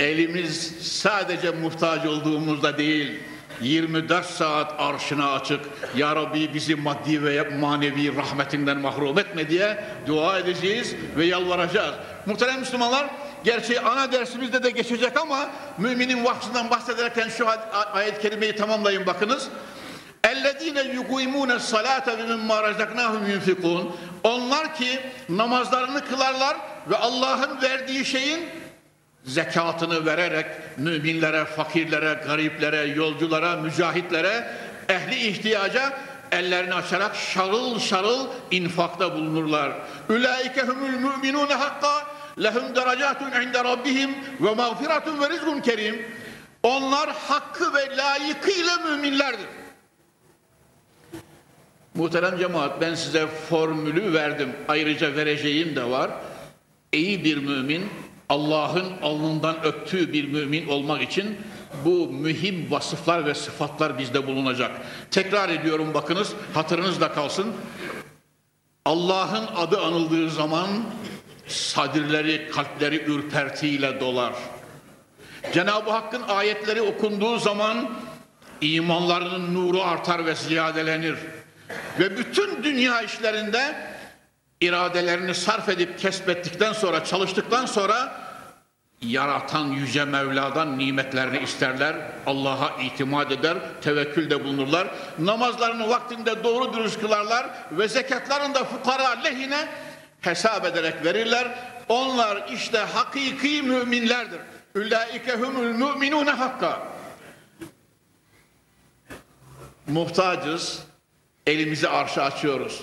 elimiz 0.00 0.74
sadece 0.82 1.50
muhtaç 1.50 2.06
olduğumuzda 2.06 2.78
değil, 2.78 3.20
24 3.60 4.26
saat 4.26 4.80
arşına 4.80 5.32
açık 5.32 5.60
Ya 5.96 6.16
Rabbi 6.16 6.54
bizi 6.54 6.74
maddi 6.74 7.24
ve 7.24 7.48
manevi 7.60 8.16
rahmetinden 8.16 8.78
mahrum 8.78 9.18
etme 9.18 9.48
diye 9.48 9.84
dua 10.06 10.38
edeceğiz 10.38 10.94
ve 11.16 11.24
yalvaracağız. 11.24 11.94
Muhterem 12.26 12.60
Müslümanlar 12.60 13.10
gerçi 13.44 13.80
ana 13.80 14.12
dersimizde 14.12 14.62
de 14.62 14.70
geçecek 14.70 15.16
ama 15.16 15.50
müminin 15.78 16.24
vaktinden 16.24 16.70
bahsederken 16.70 17.28
şu 17.28 17.46
ayet-i 17.92 18.22
kerimeyi 18.22 18.56
tamamlayın 18.56 19.06
bakınız. 19.06 19.48
اَلَّذ۪ينَ 20.30 20.78
يُقُيمُونَ 20.98 21.50
الصَّلَاةَ 21.60 22.06
وَمِمَّا 22.18 22.56
رَزَقْنَاهُمْ 22.68 23.22
يُنْفِقُونَ 23.32 23.84
Onlar 24.24 24.74
ki 24.74 25.00
namazlarını 25.28 26.04
kılarlar 26.04 26.56
ve 26.90 26.96
Allah'ın 26.96 27.62
verdiği 27.62 28.04
şeyin 28.04 28.48
zekatını 29.24 30.06
vererek 30.06 30.46
müminlere, 30.76 31.44
fakirlere, 31.44 32.20
gariplere, 32.26 32.80
yolculara, 32.80 33.56
mücahitlere, 33.56 34.48
ehli 34.88 35.26
ihtiyaca 35.26 35.92
ellerini 36.32 36.74
açarak 36.74 37.16
şarıl 37.16 37.78
şarıl 37.78 38.26
infakta 38.50 39.14
bulunurlar. 39.14 39.72
Ülaike 40.08 40.62
humul 40.62 40.88
müminune 40.88 41.54
hakka 41.54 42.06
lehum 42.42 42.76
derecatun 42.76 43.30
inde 43.30 43.64
rabbihim 43.64 44.10
ve 44.40 44.54
mağfiratun 44.54 45.20
ve 45.20 45.60
kerim. 45.62 46.06
Onlar 46.62 47.10
hakkı 47.28 47.74
ve 47.74 47.96
layıkıyla 47.96 48.76
müminlerdir. 48.76 49.61
Muhterem 51.94 52.38
cemaat 52.38 52.80
ben 52.80 52.94
size 52.94 53.26
formülü 53.26 54.12
verdim. 54.12 54.52
Ayrıca 54.68 55.16
vereceğim 55.16 55.76
de 55.76 55.84
var. 55.90 56.10
İyi 56.92 57.24
bir 57.24 57.36
mümin 57.36 57.88
Allah'ın 58.28 58.92
alnından 59.02 59.64
öptüğü 59.64 60.12
bir 60.12 60.28
mümin 60.28 60.68
olmak 60.68 61.02
için 61.02 61.36
bu 61.84 62.08
mühim 62.08 62.70
vasıflar 62.70 63.26
ve 63.26 63.34
sıfatlar 63.34 63.98
bizde 63.98 64.26
bulunacak. 64.26 64.70
Tekrar 65.10 65.48
ediyorum 65.48 65.94
bakınız 65.94 66.32
hatırınızda 66.54 67.12
kalsın. 67.12 67.52
Allah'ın 68.84 69.46
adı 69.56 69.80
anıldığı 69.80 70.30
zaman 70.30 70.68
sadirleri, 71.46 72.50
kalpleri 72.50 72.96
ürpertiyle 72.96 74.00
dolar. 74.00 74.32
Cenab-ı 75.52 75.90
Hakk'ın 75.90 76.22
ayetleri 76.22 76.82
okunduğu 76.82 77.38
zaman 77.38 77.90
imanlarının 78.60 79.54
nuru 79.54 79.82
artar 79.82 80.26
ve 80.26 80.34
ziyadelenir. 80.34 81.16
Ve 81.98 82.16
bütün 82.16 82.62
dünya 82.62 83.02
işlerinde 83.02 83.74
iradelerini 84.60 85.34
sarf 85.34 85.68
edip 85.68 85.98
kesbettikten 85.98 86.72
sonra, 86.72 87.04
çalıştıktan 87.04 87.66
sonra 87.66 88.22
yaratan 89.02 89.66
Yüce 89.66 90.04
Mevla'dan 90.04 90.78
nimetlerini 90.78 91.38
isterler, 91.38 91.96
Allah'a 92.26 92.82
itimat 92.82 93.32
eder, 93.32 93.58
tevekkülde 93.80 94.44
bulunurlar. 94.44 94.88
Namazlarını 95.18 95.88
vaktinde 95.88 96.44
doğru 96.44 96.72
dürüst 96.72 97.00
kılarlar 97.00 97.46
ve 97.72 97.88
zekatlarını 97.88 98.54
da 98.54 98.64
fukara 98.64 99.08
lehine 99.08 99.68
hesap 100.20 100.64
ederek 100.64 101.04
verirler. 101.04 101.48
Onlar 101.88 102.48
işte 102.52 102.78
hakiki 102.78 103.62
müminlerdir. 103.62 104.40
Ülaike 104.74 105.32
humul 105.32 105.62
müminune 105.62 106.30
hakka. 106.30 106.82
Muhtacız, 109.86 110.82
elimizi 111.46 111.88
arşa 111.88 112.22
açıyoruz 112.22 112.82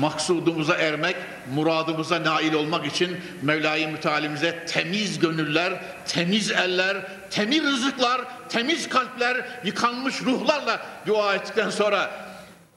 maksudumuza 0.00 0.74
ermek, 0.74 1.16
muradımıza 1.54 2.24
nail 2.24 2.52
olmak 2.52 2.86
için 2.86 3.16
Mevla-i 3.42 3.86
Mütealimize 3.86 4.66
temiz 4.66 5.18
gönüller, 5.18 5.72
temiz 6.06 6.50
eller, 6.50 6.96
temiz 7.30 7.64
rızıklar, 7.64 8.20
temiz 8.48 8.88
kalpler, 8.88 9.46
yıkanmış 9.64 10.22
ruhlarla 10.22 10.86
dua 11.06 11.34
ettikten 11.34 11.70
sonra 11.70 12.10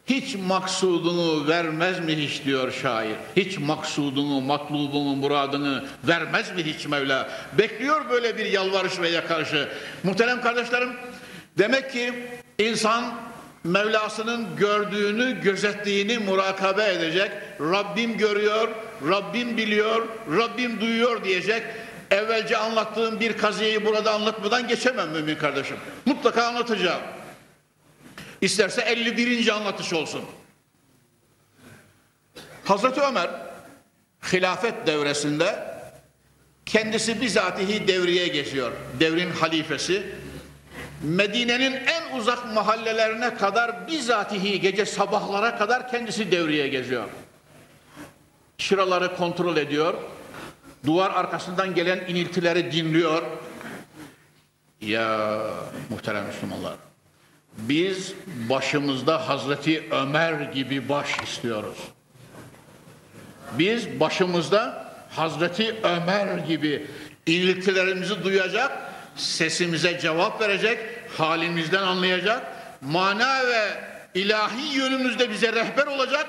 hiç 0.07 0.35
maksudunu 0.35 1.47
vermez 1.47 1.99
mi 1.99 2.15
hiç 2.15 2.45
diyor 2.45 2.71
şair. 2.71 3.15
Hiç 3.35 3.57
maksudunu, 3.57 4.41
matlubunu, 4.41 5.15
muradını 5.15 5.85
vermez 6.03 6.55
mi 6.55 6.63
hiç 6.63 6.87
Mevla? 6.87 7.29
Bekliyor 7.57 8.09
böyle 8.09 8.37
bir 8.37 8.45
yalvarış 8.45 8.99
ve 8.99 9.09
yakarışı. 9.09 9.69
Muhterem 10.03 10.41
kardeşlerim, 10.41 10.89
demek 11.57 11.91
ki 11.91 12.13
insan 12.57 13.13
Mevlasının 13.63 14.55
gördüğünü, 14.55 15.41
gözettiğini 15.41 16.17
murakabe 16.17 16.85
edecek. 16.85 17.31
Rabbim 17.59 18.17
görüyor, 18.17 18.69
Rabbim 19.09 19.57
biliyor, 19.57 20.07
Rabbim 20.37 20.81
duyuyor 20.81 21.23
diyecek. 21.23 21.63
Evvelce 22.11 22.57
anlattığım 22.57 23.19
bir 23.19 23.37
kaziyeyi 23.37 23.85
burada 23.85 24.13
anlatmadan 24.13 24.67
geçemem 24.67 25.09
mümin 25.09 25.35
kardeşim. 25.35 25.77
Mutlaka 26.05 26.45
anlatacağım. 26.47 27.01
İsterse 28.41 28.81
51. 28.81 29.47
anlatış 29.47 29.93
olsun. 29.93 30.21
Hazreti 32.65 33.01
Ömer 33.01 33.29
hilafet 34.33 34.87
devresinde 34.87 35.71
kendisi 36.65 37.21
bizatihi 37.21 37.87
devreye 37.87 38.27
geçiyor. 38.27 38.71
Devrin 38.99 39.31
halifesi 39.31 40.03
Medine'nin 41.03 41.73
en 41.73 42.00
uzak 42.21 42.53
mahallelerine 42.53 43.35
kadar 43.35 43.87
bizatihi 43.87 44.59
gece 44.59 44.85
sabahlara 44.85 45.57
kadar 45.57 45.91
kendisi 45.91 46.31
devreye 46.31 46.67
geziyor. 46.67 47.07
Şıraları 48.57 49.15
kontrol 49.15 49.57
ediyor. 49.57 49.93
Duvar 50.85 51.11
arkasından 51.11 51.75
gelen 51.75 51.99
iniltileri 52.07 52.71
dinliyor. 52.71 53.23
Ya 54.81 55.39
muhterem 55.89 56.25
Müslümanlar. 56.25 56.73
Biz 57.57 58.13
başımızda 58.49 59.29
Hazreti 59.29 59.83
Ömer 59.91 60.33
gibi 60.41 60.89
baş 60.89 61.19
istiyoruz. 61.23 61.77
Biz 63.59 63.99
başımızda 63.99 64.93
Hazreti 65.09 65.75
Ömer 65.83 66.37
gibi 66.37 66.87
iniltilerimizi 67.25 68.23
duyacak 68.23 68.71
sesimize 69.15 69.99
cevap 69.99 70.41
verecek, 70.41 70.79
halimizden 71.17 71.83
anlayacak, 71.83 72.41
mana 72.81 73.47
ve 73.47 73.63
ilahi 74.13 74.77
yönümüzde 74.77 75.29
bize 75.29 75.53
rehber 75.53 75.87
olacak, 75.87 76.27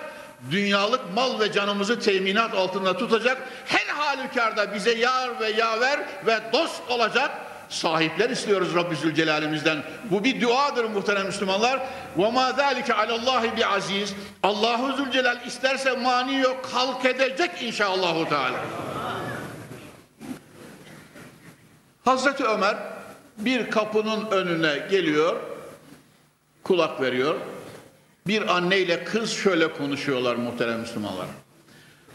dünyalık 0.50 1.00
mal 1.14 1.40
ve 1.40 1.52
canımızı 1.52 2.00
teminat 2.00 2.54
altında 2.54 2.96
tutacak, 2.96 3.38
her 3.66 3.86
halükarda 3.86 4.74
bize 4.74 4.94
yar 4.94 5.40
ve 5.40 5.48
yaver 5.48 6.00
ve 6.26 6.40
dost 6.52 6.90
olacak, 6.90 7.30
sahipler 7.68 8.30
istiyoruz 8.30 8.74
Rabbi 8.74 8.96
Zülcelal'imizden. 8.96 9.82
Bu 10.10 10.24
bir 10.24 10.40
duadır 10.40 10.84
muhterem 10.84 11.26
Müslümanlar. 11.26 11.80
Ma 12.16 12.52
zalike 12.52 12.94
alallahi 12.94 13.56
bi 13.56 13.66
aziz. 13.66 14.14
Allahu 14.42 14.96
Zülcelal 14.96 15.46
isterse 15.46 15.92
mani 15.92 16.38
yok, 16.40 16.68
halk 16.72 17.04
edecek 17.04 17.50
inşallahü 17.62 18.28
teala. 18.28 18.60
Hazreti 22.04 22.44
Ömer 22.44 22.76
bir 23.44 23.70
kapının 23.70 24.30
önüne 24.30 24.86
geliyor, 24.90 25.36
kulak 26.62 27.00
veriyor. 27.00 27.34
Bir 28.26 28.56
anne 28.56 28.78
ile 28.78 29.04
kız 29.04 29.32
şöyle 29.32 29.72
konuşuyorlar 29.72 30.36
muhterem 30.36 30.80
Müslümanlar. 30.80 31.26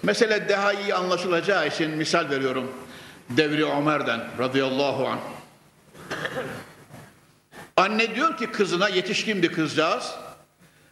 Mesele 0.03 0.49
daha 0.49 0.73
iyi 0.73 0.93
anlaşılacağı 0.93 1.67
için 1.67 1.91
misal 1.91 2.29
veriyorum. 2.29 2.71
Devri 3.29 3.65
Ömer'den 3.65 4.21
radıyallahu 4.39 5.07
anh. 5.07 5.19
Anne 7.77 8.15
diyor 8.15 8.37
ki 8.37 8.51
kızına 8.51 8.89
yetişkin 8.89 9.43
bir 9.43 9.53
kızcağız. 9.53 10.15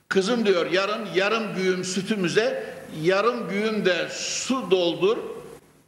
Kızım 0.10 0.46
diyor 0.46 0.72
yarın 0.72 1.06
yarım 1.16 1.56
güğüm 1.56 1.84
sütümüze 1.84 2.76
yarım 3.02 3.50
güğüm 3.50 3.86
de 3.86 4.08
su 4.12 4.72
doldur. 4.72 5.18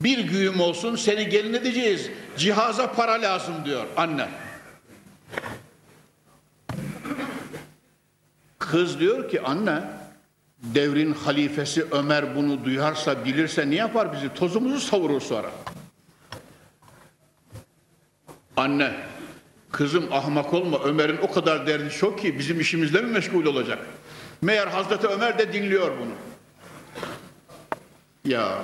Bir 0.01 0.19
güğüm 0.19 0.59
olsun 0.59 0.95
seni 0.95 1.29
gelin 1.29 1.53
edeceğiz. 1.53 2.09
Cihaza 2.37 2.91
para 2.91 3.11
lazım 3.11 3.55
diyor 3.65 3.85
anne. 3.97 4.27
Kız 8.59 8.99
diyor 8.99 9.29
ki 9.29 9.41
anne 9.41 9.81
devrin 10.59 11.13
halifesi 11.13 11.85
Ömer 11.91 12.35
bunu 12.35 12.65
duyarsa 12.65 13.25
bilirse 13.25 13.69
ne 13.69 13.75
yapar 13.75 14.13
bizi? 14.13 14.33
Tozumuzu 14.33 14.79
savurur 14.79 15.21
sonra. 15.21 15.51
Anne 18.57 18.91
kızım 19.71 20.13
ahmak 20.13 20.53
olma 20.53 20.79
Ömer'in 20.79 21.17
o 21.17 21.31
kadar 21.31 21.67
derdi 21.67 21.89
çok 21.89 22.19
ki 22.19 22.39
bizim 22.39 22.59
işimizle 22.59 23.01
mi 23.01 23.11
meşgul 23.11 23.45
olacak? 23.45 23.79
Meğer 24.41 24.67
Hazreti 24.67 25.07
Ömer 25.07 25.37
de 25.37 25.53
dinliyor 25.53 25.91
bunu. 25.99 26.13
Ya 28.25 28.61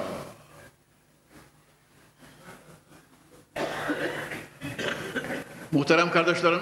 Muhterem 5.74 6.12
kardeşlerim, 6.12 6.60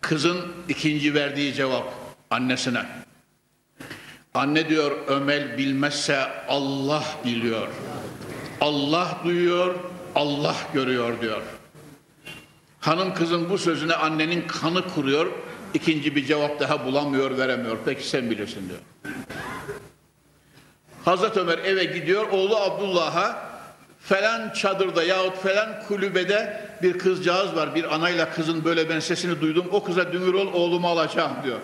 kızın 0.00 0.38
ikinci 0.68 1.14
verdiği 1.14 1.54
cevap 1.54 1.92
annesine. 2.30 2.86
Anne 4.34 4.68
diyor 4.68 4.92
Ömer 5.08 5.58
bilmezse 5.58 6.28
Allah 6.48 7.04
biliyor. 7.24 7.68
Allah 8.60 9.18
duyuyor, 9.24 9.74
Allah 10.14 10.56
görüyor 10.72 11.20
diyor. 11.20 11.42
Hanım 12.80 13.14
kızın 13.14 13.50
bu 13.50 13.58
sözüne 13.58 13.94
annenin 13.94 14.46
kanı 14.46 14.88
kuruyor. 14.94 15.26
ikinci 15.74 16.16
bir 16.16 16.26
cevap 16.26 16.60
daha 16.60 16.84
bulamıyor, 16.84 17.38
veremiyor. 17.38 17.78
Peki 17.84 18.08
sen 18.08 18.30
bilirsin 18.30 18.68
diyor. 18.68 18.80
Hazreti 21.04 21.40
Ömer 21.40 21.58
eve 21.58 21.84
gidiyor. 21.84 22.28
Oğlu 22.28 22.56
Abdullah'a 22.56 23.53
falan 24.04 24.52
çadırda 24.52 25.02
yahut 25.02 25.36
falan 25.36 25.82
kulübede 25.88 26.60
bir 26.82 26.98
kızcağız 26.98 27.56
var. 27.56 27.74
Bir 27.74 27.94
anayla 27.94 28.30
kızın 28.30 28.64
böyle 28.64 28.88
ben 28.88 29.00
sesini 29.00 29.40
duydum. 29.40 29.66
O 29.70 29.84
kıza 29.84 30.12
dünür 30.12 30.34
ol 30.34 30.52
oğlumu 30.52 30.88
alacağım 30.88 31.32
diyor. 31.44 31.58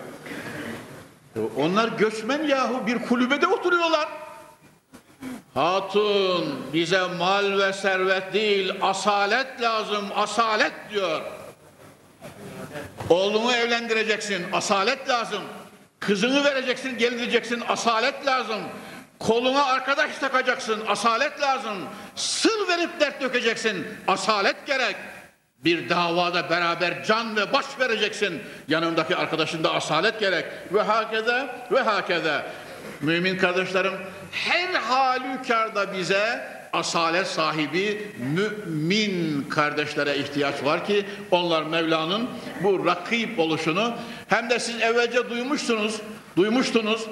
Onlar 1.57 1.87
göçmen 1.87 2.43
yahu 2.43 2.87
bir 2.87 2.99
kulübede 2.99 3.47
oturuyorlar. 3.47 4.07
Hatun 5.53 6.59
bize 6.73 7.01
mal 7.19 7.57
ve 7.57 7.73
servet 7.73 8.33
değil 8.33 8.73
asalet 8.81 9.61
lazım 9.61 10.05
asalet 10.15 10.73
diyor. 10.93 11.21
Oğlumu 13.09 13.51
evlendireceksin 13.51 14.45
asalet 14.53 15.09
lazım. 15.09 15.41
Kızını 15.99 16.43
vereceksin 16.43 16.97
geleceksin 16.97 17.63
asalet 17.67 18.25
lazım. 18.25 18.61
Koluna 19.27 19.65
arkadaş 19.65 20.17
takacaksın 20.17 20.83
asalet 20.87 21.41
lazım. 21.41 21.77
Sır 22.15 22.67
verip 22.67 22.99
dert 22.99 23.21
dökeceksin 23.21 23.87
asalet 24.07 24.67
gerek. 24.67 24.95
Bir 25.63 25.89
davada 25.89 26.49
beraber 26.49 27.03
can 27.03 27.35
ve 27.35 27.53
baş 27.53 27.65
vereceksin. 27.79 28.41
Yanındaki 28.67 29.15
arkadaşında 29.15 29.73
asalet 29.73 30.19
gerek. 30.19 30.45
Ve 30.73 30.81
hakeza 30.81 31.55
ve 31.71 31.79
hakeza. 31.79 32.45
Mümin 33.01 33.37
kardeşlerim 33.37 33.93
her 34.31 34.73
halükarda 34.73 35.93
bize 35.93 36.47
asalet 36.73 37.27
sahibi 37.27 38.11
mümin 38.17 39.43
kardeşlere 39.49 40.17
ihtiyaç 40.17 40.63
var 40.63 40.85
ki 40.85 41.05
onlar 41.31 41.63
Mevla'nın 41.63 42.29
bu 42.63 42.85
rakip 42.85 43.39
oluşunu 43.39 43.93
hem 44.27 44.49
de 44.49 44.59
siz 44.59 44.81
evvelce 44.81 45.29
duymuştunuz, 45.29 46.01
duymuştunuz. 46.37 47.07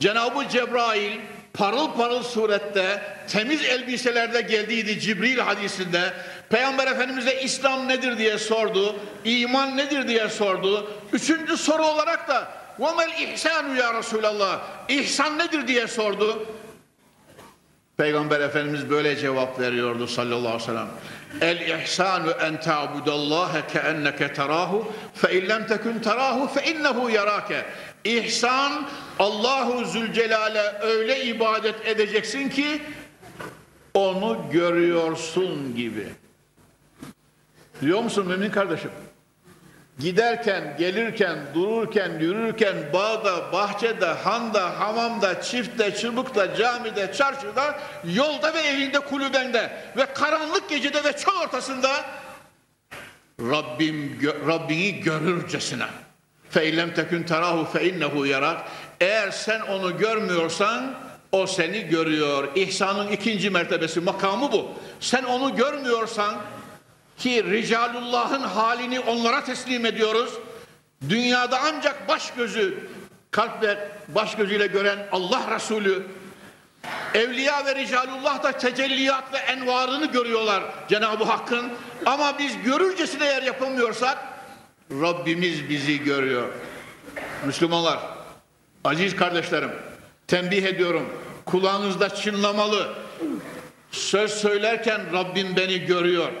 Cenab-ı 0.00 0.48
Cebrail 0.48 1.12
parıl 1.53 1.91
parıl 1.97 2.23
surette 2.23 3.01
temiz 3.27 3.65
elbiselerde 3.65 4.41
geldiydi 4.41 4.99
Cibril 4.99 5.37
hadisinde. 5.37 6.13
Peygamber 6.49 6.87
Efendimiz'e 6.87 7.41
İslam 7.41 7.87
nedir 7.87 8.17
diye 8.17 8.37
sordu. 8.37 8.95
iman 9.25 9.77
nedir 9.77 10.07
diye 10.07 10.29
sordu. 10.29 10.91
Üçüncü 11.13 11.57
soru 11.57 11.85
olarak 11.85 12.27
da 12.27 12.47
وَمَا 12.79 13.05
الْاِحْسَانُ 13.05 13.77
ya 13.77 13.93
Resulallah 13.93 14.59
İhsan 14.89 15.39
nedir 15.39 15.67
diye 15.67 15.87
sordu. 15.87 16.45
Peygamber 17.97 18.39
Efendimiz 18.39 18.89
böyle 18.89 19.15
cevap 19.15 19.59
veriyordu 19.59 20.07
sallallahu 20.07 20.47
aleyhi 20.47 20.61
ve 20.61 20.65
sellem. 20.65 20.87
El 21.41 21.81
ihsanu 21.81 22.31
en 22.31 22.59
ta'budallaha 22.59 23.67
keenneke 23.67 24.33
terahu 24.33 24.91
fe 25.13 25.39
in 25.39 25.49
lem 25.49 25.67
tekun 25.67 25.99
terahu 25.99 26.47
fe 26.47 26.71
innehu 26.71 27.09
yarake. 27.09 27.65
İhsan 28.04 28.88
Allahu 29.18 29.84
Zülcelal'e 29.84 30.78
öyle 30.80 31.24
ibadet 31.24 31.86
edeceksin 31.86 32.48
ki 32.48 32.82
onu 33.94 34.46
görüyorsun 34.52 35.76
gibi. 35.76 36.06
Diyor 37.80 38.00
musun 38.02 38.26
mümin 38.26 38.50
kardeşim? 38.50 38.90
Giderken, 39.98 40.76
gelirken, 40.78 41.38
dururken, 41.54 42.18
yürürken, 42.20 42.76
bağda, 42.92 43.52
bahçede, 43.52 44.06
handa, 44.06 44.80
hamamda, 44.80 45.42
çiftte, 45.42 45.94
çubukta, 45.94 46.54
camide, 46.54 47.12
çarşıda, 47.12 47.80
yolda 48.04 48.54
ve 48.54 48.60
evinde, 48.60 49.00
kulübende 49.00 49.72
ve 49.96 50.06
karanlık 50.14 50.68
gecede 50.68 51.04
ve 51.04 51.12
çöl 51.12 51.32
ortasında 51.44 51.90
Rabbim 53.40 54.18
Rabbini 54.46 55.00
görürcesine. 55.00 55.86
Feylem 56.54 56.94
tekün 56.94 57.22
terahu 57.22 57.64
fe 57.72 57.88
innehu 57.88 58.26
yarak. 58.26 58.60
Eğer 59.00 59.30
sen 59.30 59.60
onu 59.60 59.98
görmüyorsan 59.98 60.94
o 61.32 61.46
seni 61.46 61.80
görüyor. 61.80 62.48
İhsanın 62.54 63.08
ikinci 63.08 63.50
mertebesi, 63.50 64.00
makamı 64.00 64.52
bu. 64.52 64.72
Sen 65.00 65.22
onu 65.22 65.56
görmüyorsan 65.56 66.34
ki 67.18 67.44
Ricalullah'ın 67.44 68.40
halini 68.40 69.00
onlara 69.00 69.44
teslim 69.44 69.86
ediyoruz. 69.86 70.30
Dünyada 71.08 71.58
ancak 71.64 72.08
baş 72.08 72.30
gözü, 72.30 72.88
kalp 73.30 73.62
ve 73.62 73.88
baş 74.08 74.34
gözüyle 74.34 74.66
gören 74.66 74.98
Allah 75.12 75.42
Resulü, 75.54 76.06
Evliya 77.14 77.66
ve 77.66 77.74
Ricalullah 77.74 78.42
da 78.42 78.52
tecelliyat 78.52 79.32
ve 79.32 79.38
envarını 79.38 80.06
görüyorlar 80.06 80.62
Cenab-ı 80.88 81.24
Hakk'ın. 81.24 81.72
Ama 82.06 82.38
biz 82.38 82.62
görürcesine 82.62 83.24
eğer 83.24 83.42
yapamıyorsak 83.42 84.33
Rabbimiz 84.90 85.68
bizi 85.68 86.04
görüyor. 86.04 86.48
Müslümanlar, 87.46 88.00
aziz 88.84 89.16
kardeşlerim, 89.16 89.70
tembih 90.26 90.62
ediyorum. 90.62 91.08
Kulağınızda 91.44 92.08
çınlamalı. 92.08 92.94
Söz 93.90 94.30
söylerken 94.30 95.12
Rabbim 95.12 95.56
beni 95.56 95.78
görüyor. 95.78 96.32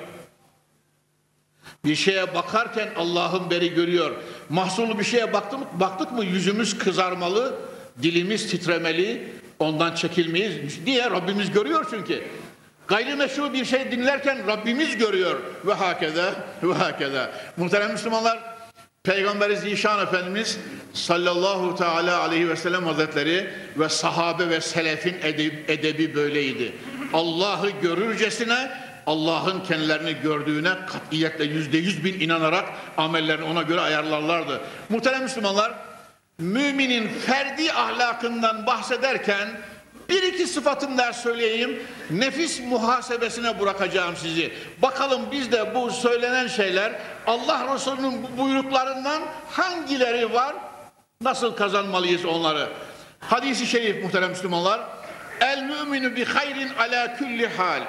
Bir 1.84 1.94
şeye 1.94 2.34
bakarken 2.34 2.88
Allah'ın 2.96 3.50
beri 3.50 3.74
görüyor. 3.74 4.14
Mahsulu 4.48 4.98
bir 4.98 5.04
şeye 5.04 5.32
baktık, 5.32 5.58
mı, 5.58 5.66
baktık 5.80 6.12
mı 6.12 6.24
yüzümüz 6.24 6.78
kızarmalı, 6.78 7.54
dilimiz 8.02 8.50
titremeli, 8.50 9.28
ondan 9.58 9.94
çekilmeyiz. 9.94 10.78
Niye? 10.86 11.10
Rabbimiz 11.10 11.52
görüyor 11.52 11.86
çünkü. 11.90 12.24
Gayrimeşru 12.88 13.52
bir 13.52 13.64
şey 13.64 13.90
dinlerken 13.90 14.46
Rabbimiz 14.46 14.96
görüyor. 14.96 15.40
Ve 15.64 15.72
hakeza 15.72 16.34
ve 16.62 16.74
hakeza. 16.74 17.30
Muhterem 17.56 17.92
Müslümanlar, 17.92 18.38
Peygamberi 19.02 19.56
Zişan 19.56 20.06
Efendimiz 20.06 20.58
sallallahu 20.92 21.74
teala 21.74 22.20
aleyhi 22.20 22.48
ve 22.48 22.56
sellem 22.56 22.86
hazretleri 22.86 23.50
ve 23.76 23.88
sahabe 23.88 24.48
ve 24.48 24.60
selefin 24.60 25.16
edebi, 25.22 25.64
edebi 25.68 26.14
böyleydi. 26.14 26.72
Allah'ı 27.12 27.70
görürcesine 27.70 28.70
Allah'ın 29.06 29.60
kendilerini 29.60 30.16
gördüğüne 30.22 30.72
katiyetle 30.86 31.44
yüzde 31.44 31.78
yüz 31.78 32.04
bin 32.04 32.20
inanarak 32.20 32.68
amellerini 32.96 33.44
ona 33.44 33.62
göre 33.62 33.80
ayarlarlardı. 33.80 34.60
Muhterem 34.88 35.22
Müslümanlar, 35.22 35.72
müminin 36.38 37.08
ferdi 37.08 37.72
ahlakından 37.72 38.66
bahsederken 38.66 39.48
bir 40.14 40.22
iki 40.22 40.46
sıfatım 40.46 40.98
der 40.98 41.12
söyleyeyim. 41.12 41.82
Nefis 42.10 42.60
muhasebesine 42.60 43.60
bırakacağım 43.60 44.16
sizi. 44.16 44.52
Bakalım 44.82 45.22
biz 45.32 45.52
de 45.52 45.74
bu 45.74 45.90
söylenen 45.90 46.46
şeyler 46.46 46.92
Allah 47.26 47.74
Resulü'nün 47.74 48.22
bu 48.22 48.42
buyruklarından 48.42 49.22
hangileri 49.50 50.32
var? 50.32 50.54
Nasıl 51.20 51.56
kazanmalıyız 51.56 52.24
onları? 52.24 52.68
Hadisi 53.20 53.66
şerif 53.66 54.04
muhterem 54.04 54.30
Müslümanlar. 54.30 54.80
El 55.40 55.62
müminu 55.62 56.16
bi 56.16 56.24
hayrin 56.24 56.68
ala 56.68 57.16
kulli 57.16 57.46
hal. 57.46 57.82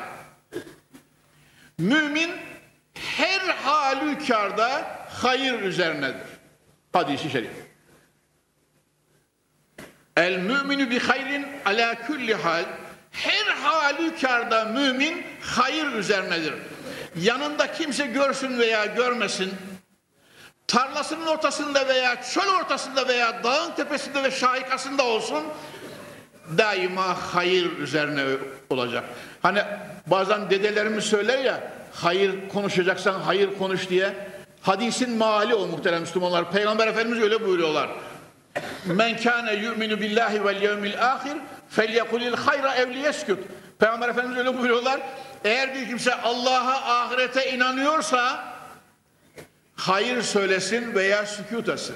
Mümin 1.78 2.32
her 2.94 3.56
halükarda 3.64 4.98
hayır 5.22 5.62
üzerinedir. 5.62 6.22
Hadisi 6.94 7.30
şerif. 7.30 7.65
El 10.18 10.38
müminu 10.38 10.90
bi 10.90 11.00
hayrin 11.00 11.48
ala 11.66 12.08
kulli 12.08 12.34
hal. 12.34 12.64
Her 13.12 13.46
halükarda 13.64 14.66
mümin 14.66 15.24
hayır 15.42 15.86
üzerinedir. 15.86 16.54
Yanında 17.16 17.72
kimse 17.72 18.06
görsün 18.06 18.60
veya 18.60 18.86
görmesin. 18.86 19.54
Tarlasının 20.68 21.26
ortasında 21.26 21.88
veya 21.88 22.24
çöl 22.24 22.48
ortasında 22.60 23.08
veya 23.08 23.44
dağın 23.44 23.72
tepesinde 23.72 24.24
ve 24.24 24.32
şahikasında 24.32 25.04
olsun 25.04 25.44
daima 26.58 27.18
hayır 27.34 27.78
üzerine 27.78 28.24
olacak. 28.70 29.04
Hani 29.42 29.64
bazen 30.08 30.50
dedelerimiz 30.50 31.04
söyler 31.04 31.40
ya 31.40 31.72
hayır 31.94 32.50
konuşacaksan 32.50 33.20
hayır 33.20 33.58
konuş 33.58 33.90
diye. 33.90 34.14
Hadisin 34.62 35.18
maali 35.18 35.56
o 35.56 35.68
muhterem 35.68 36.02
Müslümanlar. 36.02 36.52
Peygamber 36.52 36.88
Efendimiz 36.88 37.24
öyle 37.24 37.46
buyuruyorlar. 37.46 37.90
Men 38.86 39.18
kâne 39.18 39.54
yu'minu 39.54 40.02
billahi 40.02 40.46
vel 40.46 40.62
yevmil 40.62 41.06
ahir 41.06 41.38
felyekulil 41.70 42.36
hayra 42.36 42.76
ev 42.76 42.94
liyeskut. 42.94 43.40
Peygamber 43.80 44.10
Efendimiz 44.10 44.38
öyle 44.38 44.58
buyuruyorlar. 44.58 45.02
Eğer 45.44 45.76
bir 45.76 45.88
kimse 45.88 46.16
Allah'a 46.16 47.02
ahirete 47.02 47.52
inanıyorsa 47.52 48.44
hayır 49.76 50.22
söylesin 50.22 50.96
veya 50.96 51.26
sükut 51.26 51.70
etsin. 51.70 51.96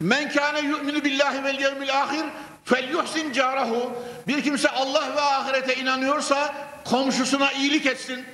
Men 0.00 0.32
kâne 0.32 0.60
yu'minu 0.60 1.04
billahi 1.04 1.44
vel 1.44 1.60
yevmil 1.60 2.00
ahir 2.02 2.24
fel 2.64 2.88
yuhsin 2.90 3.32
carahu. 3.32 3.92
Bir 4.28 4.42
kimse 4.42 4.68
Allah 4.68 5.16
ve 5.16 5.20
ahirete 5.20 5.76
inanıyorsa 5.76 6.54
komşusuna 6.84 7.52
iyilik 7.52 7.86
etsin. 7.86 8.24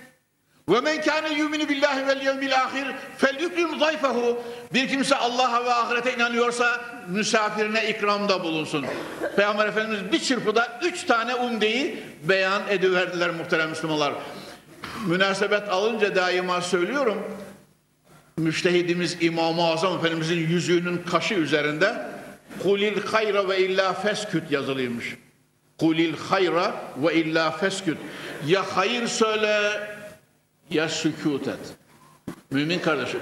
Ve 0.70 0.80
men 0.80 1.02
kâne 1.02 1.34
yuminu 1.34 1.68
billahi 1.68 2.06
vel 2.06 2.22
yevmil 2.22 2.60
ahir 2.60 2.86
fel 3.18 3.38
zayfehu. 3.78 4.42
Bir 4.74 4.88
kimse 4.88 5.16
Allah'a 5.16 5.64
ve 5.64 5.74
ahirete 5.74 6.14
inanıyorsa 6.14 6.80
misafirine 7.08 7.88
ikramda 7.88 8.44
bulunsun. 8.44 8.86
Peygamber 9.36 9.66
Efendimiz 9.66 10.12
bir 10.12 10.18
çırpıda 10.18 10.80
üç 10.82 11.04
tane 11.04 11.34
umdeyi 11.34 12.02
beyan 12.22 12.62
ediverdiler 12.68 13.30
muhterem 13.30 13.70
Müslümanlar. 13.70 14.12
Münasebet 15.06 15.68
alınca 15.68 16.14
daima 16.14 16.60
söylüyorum. 16.60 17.22
Müştehidimiz 18.36 19.16
İmam-ı 19.20 19.66
Azam 19.66 19.98
Efendimizin 19.98 20.38
yüzüğünün 20.38 21.02
kaşı 21.10 21.34
üzerinde 21.34 21.94
Kulil 22.62 23.06
hayra 23.06 23.48
ve 23.48 23.58
illa 23.58 23.92
fesküt 23.92 24.50
yazılıymış. 24.50 25.16
Kulil 25.78 26.14
hayra 26.30 26.74
ve 26.96 27.14
illa 27.14 27.50
fesküt. 27.50 27.98
Ya 28.46 28.64
hayır 28.74 29.06
söyle 29.06 29.80
ya 30.70 30.88
sükut 30.88 31.48
et. 31.48 31.58
Mümin 32.50 32.78
kardeşim, 32.78 33.20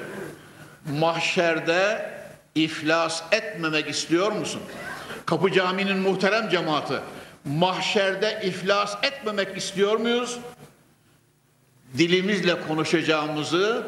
mahşerde 0.98 2.10
iflas 2.54 3.22
etmemek 3.32 3.88
istiyor 3.88 4.32
musun? 4.32 4.60
Kapı 5.26 5.52
Camii'nin 5.52 5.98
muhterem 5.98 6.48
cemaati, 6.48 6.94
mahşerde 7.44 8.40
iflas 8.44 8.98
etmemek 9.02 9.56
istiyor 9.56 9.96
muyuz? 9.96 10.38
Dilimizle 11.98 12.60
konuşacağımızı 12.68 13.86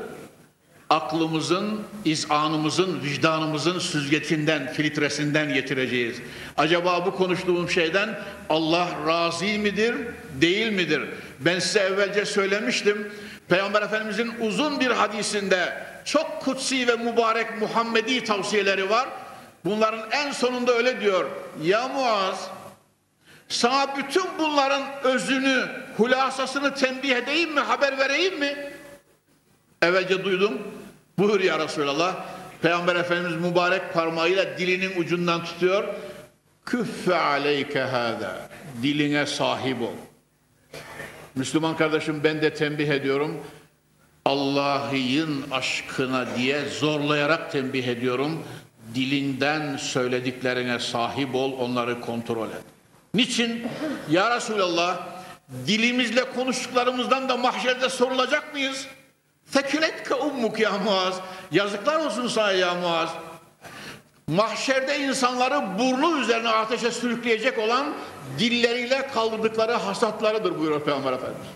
aklımızın, 0.91 1.81
izanımızın, 2.05 3.03
vicdanımızın 3.05 3.79
süzgecinden, 3.79 4.73
filtresinden 4.73 5.55
getireceğiz. 5.55 6.17
Acaba 6.57 7.07
bu 7.07 7.17
konuştuğum 7.17 7.71
şeyden 7.71 8.21
Allah 8.49 8.89
razı 9.07 9.45
midir, 9.45 9.95
değil 10.41 10.73
midir? 10.73 11.03
Ben 11.41 11.59
size 11.59 11.81
evvelce 11.81 12.25
söylemiştim. 12.25 13.13
Peygamber 13.51 13.83
Efendimizin 13.83 14.33
uzun 14.41 14.81
bir 14.81 14.91
hadisinde 14.91 15.83
çok 16.05 16.41
kutsi 16.43 16.89
ve 16.89 16.97
mübarek 16.97 17.61
Muhammedi 17.61 18.25
tavsiyeleri 18.25 18.91
var. 18.91 19.09
Bunların 19.65 20.11
en 20.11 20.33
sonunda 20.33 20.73
öyle 20.73 21.01
diyor. 21.01 21.31
Ya 21.63 21.89
Muaz, 21.89 22.51
sana 23.49 23.97
bütün 23.97 24.25
bunların 24.39 24.83
özünü, 25.05 25.67
hulasasını 25.97 26.75
tembih 26.75 27.11
edeyim 27.11 27.55
mi, 27.55 27.61
haber 27.61 27.99
vereyim 27.99 28.39
mi? 28.39 28.73
Evvelce 29.83 30.25
duydum. 30.25 30.59
Buyur 31.19 31.41
ya 31.41 31.59
Resulallah. 31.59 32.17
Peygamber 32.63 32.97
Efendimiz 32.97 33.37
mübarek 33.37 33.95
parmağıyla 33.95 34.59
dilinin 34.59 35.01
ucundan 35.01 35.45
tutuyor. 35.45 35.85
Küffe 36.67 37.17
aleyke 37.17 37.81
hâdâ. 37.81 38.49
Diline 38.83 39.27
sahip 39.27 39.83
ol. 39.83 40.10
Müslüman 41.41 41.77
kardeşim 41.77 42.21
ben 42.25 42.43
de 42.43 42.55
tembih 42.55 42.89
ediyorum. 42.89 43.41
Allah'ın 44.25 45.45
aşkına 45.51 46.37
diye 46.37 46.69
zorlayarak 46.69 47.53
tembih 47.53 47.87
ediyorum. 47.87 48.43
Dilinden 48.95 49.77
söylediklerine 49.77 50.79
sahip 50.79 51.35
ol, 51.35 51.53
onları 51.59 52.01
kontrol 52.01 52.49
et. 52.49 52.63
Niçin? 53.15 53.67
Ya 54.11 54.37
Resulallah, 54.37 54.99
dilimizle 55.67 56.25
konuştuklarımızdan 56.33 57.29
da 57.29 57.37
mahşerde 57.37 57.89
sorulacak 57.89 58.55
mıyız? 58.55 58.87
Fekiletke 59.45 60.15
ummuk 60.15 60.61
ya 60.61 60.79
Muaz. 60.79 61.21
Yazıklar 61.53 62.07
olsun 62.07 62.29
sana 62.29 62.53
ya 62.53 62.75
Muaz. 62.75 63.11
Mahşerde 64.31 64.99
insanları 64.99 65.79
burnu 65.79 66.21
üzerine 66.21 66.49
ateşe 66.49 66.91
sürükleyecek 66.91 67.59
olan 67.59 67.95
dilleriyle 68.39 69.09
kaldırdıkları 69.15 69.73
hasatlarıdır 69.73 70.59
buyuruyor 70.59 70.85
Peygamber 70.85 71.13
Efendimiz. 71.13 71.47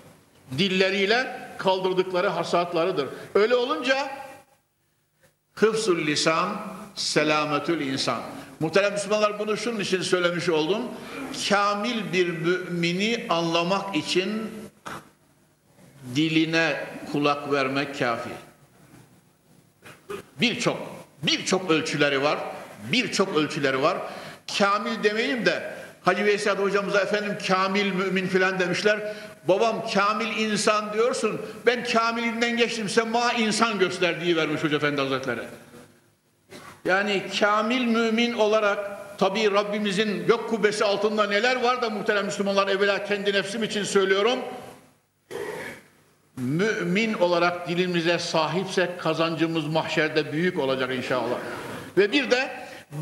Dilleriyle 0.58 1.40
kaldırdıkları 1.58 2.28
hasatlarıdır. 2.28 3.08
Öyle 3.34 3.54
olunca 3.54 4.10
hıfzul 5.54 5.98
lisan, 5.98 6.56
selametül 6.94 7.80
insan. 7.80 8.20
Muhterem 8.60 8.92
Müslümanlar 8.92 9.38
bunu 9.38 9.56
şunun 9.56 9.80
için 9.80 10.02
söylemiş 10.02 10.48
oldum. 10.48 10.82
Kamil 11.48 12.12
bir 12.12 12.28
mümini 12.28 13.26
anlamak 13.28 13.96
için 13.96 14.50
diline 16.16 16.86
kulak 17.12 17.52
vermek 17.52 17.98
kafi. 17.98 18.30
Birçok, 20.40 20.78
birçok 21.22 21.70
ölçüleri 21.70 22.22
var. 22.22 22.38
Birçok 22.92 23.36
ölçüleri 23.36 23.82
var. 23.82 23.98
Kamil 24.58 25.02
demeyeyim 25.02 25.46
de 25.46 25.74
Hacı 26.04 26.24
Veysel 26.24 26.56
hocamıza 26.56 27.00
efendim 27.00 27.36
kamil 27.48 27.92
mümin 27.92 28.26
filan 28.26 28.58
demişler. 28.58 28.98
Babam 29.48 29.86
kamil 29.94 30.36
insan 30.36 30.92
diyorsun. 30.92 31.40
Ben 31.66 31.84
kamilinden 31.84 32.56
geçtim. 32.56 32.88
Sen 32.88 33.14
bana 33.14 33.32
insan 33.32 33.78
gösterdiği 33.78 34.36
vermiş 34.36 34.64
Hoca 34.64 34.76
Efendi 34.76 35.00
Hazretleri. 35.00 35.40
Yani 36.84 37.22
kamil 37.40 37.84
mümin 37.84 38.32
olarak 38.32 38.78
tabi 39.18 39.50
Rabbimizin 39.52 40.26
gök 40.26 40.48
kubbesi 40.48 40.84
altında 40.84 41.26
neler 41.26 41.62
var 41.62 41.82
da 41.82 41.90
muhterem 41.90 42.24
Müslümanlar 42.24 42.68
evvela 42.68 43.04
kendi 43.04 43.32
nefsim 43.32 43.62
için 43.62 43.84
söylüyorum 43.84 44.38
mümin 46.36 47.14
olarak 47.14 47.68
dilimize 47.68 48.18
sahipsek 48.18 49.00
kazancımız 49.00 49.66
mahşerde 49.66 50.32
büyük 50.32 50.58
olacak 50.58 50.94
inşallah. 50.94 51.36
Ve 51.98 52.12
bir 52.12 52.30
de 52.30 52.50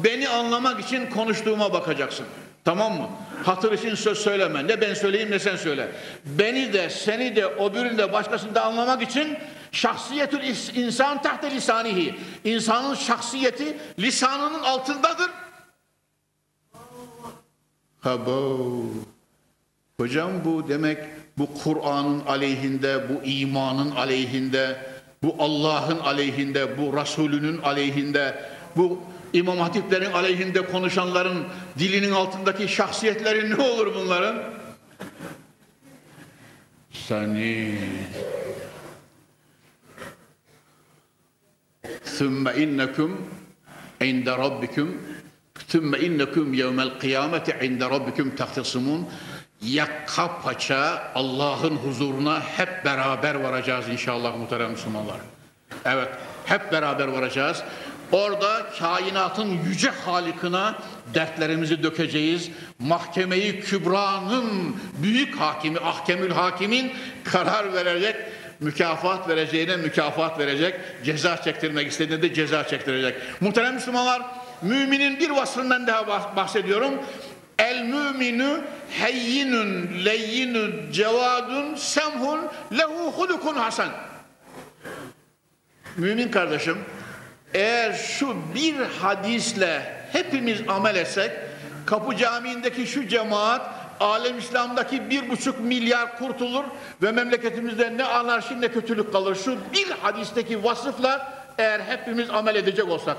beni 0.05 0.29
anlamak 0.29 0.81
için 0.81 1.11
konuştuğuma 1.11 1.73
bakacaksın. 1.73 2.27
Tamam 2.65 2.93
mı? 2.93 3.09
Hatır 3.45 3.73
için 3.73 3.95
söz 3.95 4.19
söyleme. 4.19 4.67
Ne 4.67 4.81
ben 4.81 4.95
söyleyeyim 4.95 5.31
ne 5.31 5.39
sen 5.39 5.57
söyle. 5.57 5.89
Beni 6.25 6.73
de 6.73 6.91
seni 6.91 7.37
de 7.37 7.47
öbürünü 7.47 7.99
de 7.99 8.13
başkasını 8.13 8.55
da 8.55 8.65
anlamak 8.65 9.03
için 9.03 9.39
şahsiyetül 9.73 10.41
insan 10.75 11.23
tahte 11.23 11.51
lisanihi. 11.51 12.15
İnsanın 12.45 12.95
şahsiyeti 12.95 13.77
lisanının 13.99 14.63
altındadır. 14.63 15.31
Habo. 18.01 18.67
Hocam 19.97 20.31
bu 20.45 20.69
demek 20.69 20.99
bu 21.39 21.49
Kur'an'ın 21.65 22.27
aleyhinde, 22.27 23.09
bu 23.09 23.25
imanın 23.25 23.91
aleyhinde, 23.91 24.77
bu 25.23 25.37
Allah'ın 25.39 25.99
aleyhinde, 25.99 26.79
bu 26.79 26.97
Resulünün 26.97 27.63
aleyhinde, 27.63 28.45
bu 28.77 29.01
İmam 29.34 29.58
Hatiplerin 29.58 30.12
aleyhinde 30.12 30.66
konuşanların 30.66 31.48
dilinin 31.80 32.12
altındaki 32.12 32.68
şahsiyetleri 32.68 33.50
ne 33.50 33.62
olur 33.62 33.96
bunların? 33.96 34.44
Seni 36.92 37.80
ثُمَّ 42.18 42.46
اِنَّكُمْ 42.64 43.12
عِنْدَ 44.02 44.28
رَبِّكُمْ 44.28 44.88
Tümme 45.68 46.00
innekum 46.00 46.54
yevmel 46.54 47.00
kıyameti 47.00 47.66
inde 47.66 47.86
rabbikum 47.86 48.36
tahtasimun. 48.36 49.08
Yakka 49.62 50.42
paça 50.42 51.12
Allah'ın 51.16 51.76
huzuruna 51.76 52.42
hep 52.42 52.86
beraber 52.86 53.36
varacağız 53.36 53.90
inşallah 53.90 54.38
muhterem 54.38 54.72
Müslümanlar. 54.72 55.18
Evet, 55.86 56.10
hep 56.46 56.72
beraber 56.72 57.08
varacağız. 57.08 57.64
Orada 58.13 58.67
kainatın 58.79 59.59
yüce 59.69 59.91
halikına 59.91 60.75
dertlerimizi 61.15 61.83
dökeceğiz. 61.83 62.51
Mahkemeyi 62.79 63.61
Kübra'nın 63.61 64.77
büyük 65.03 65.41
hakimi, 65.41 65.79
ahkemül 65.79 66.31
hakimin 66.31 66.93
karar 67.25 67.73
verecek, 67.73 68.17
mükafat 68.61 69.29
vereceğine 69.29 69.77
mükafat 69.77 70.39
verecek, 70.39 70.75
ceza 71.05 71.43
çektirmek 71.43 71.91
istediğinde 71.91 72.23
de 72.23 72.35
ceza 72.35 72.69
çektirecek. 72.69 73.17
Muhterem 73.41 73.75
Müslümanlar, 73.75 74.23
müminin 74.63 75.21
bir 75.21 75.31
vasfından 75.31 75.87
daha 75.87 76.37
bahsediyorum. 76.37 76.95
El 77.59 77.83
müminu 77.83 78.59
heyyinun 78.91 79.91
leyyinun 80.05 80.93
cevadun 80.93 81.75
semhun 81.75 82.41
lehu 82.79 83.13
hulukun 83.13 83.55
hasan. 83.55 83.89
Mümin 85.97 86.29
kardeşim, 86.29 86.79
eğer 87.55 87.93
şu 87.93 88.37
bir 88.55 88.75
hadisle 88.75 89.83
hepimiz 90.13 90.61
amel 90.69 90.97
etsek, 90.97 91.31
Kapı 91.87 92.17
Camii'ndeki 92.17 92.87
şu 92.87 93.09
cemaat, 93.09 93.71
alem 94.01 94.39
İslam'daki 94.39 95.11
bir 95.11 95.29
buçuk 95.29 95.61
milyar 95.61 96.19
kurtulur 96.19 96.65
ve 97.03 97.13
memleketimizde 97.13 97.97
ne 97.97 98.05
anarşi 98.05 98.61
ne 98.61 98.69
kötülük 98.69 99.13
kalır. 99.13 99.39
Şu 99.45 99.57
bir 99.73 99.91
hadisteki 99.91 100.65
vasıfla 100.65 101.45
eğer 101.59 101.81
hepimiz 101.81 102.31
amel 102.31 102.55
edecek 102.57 102.89
olsak. 102.89 103.17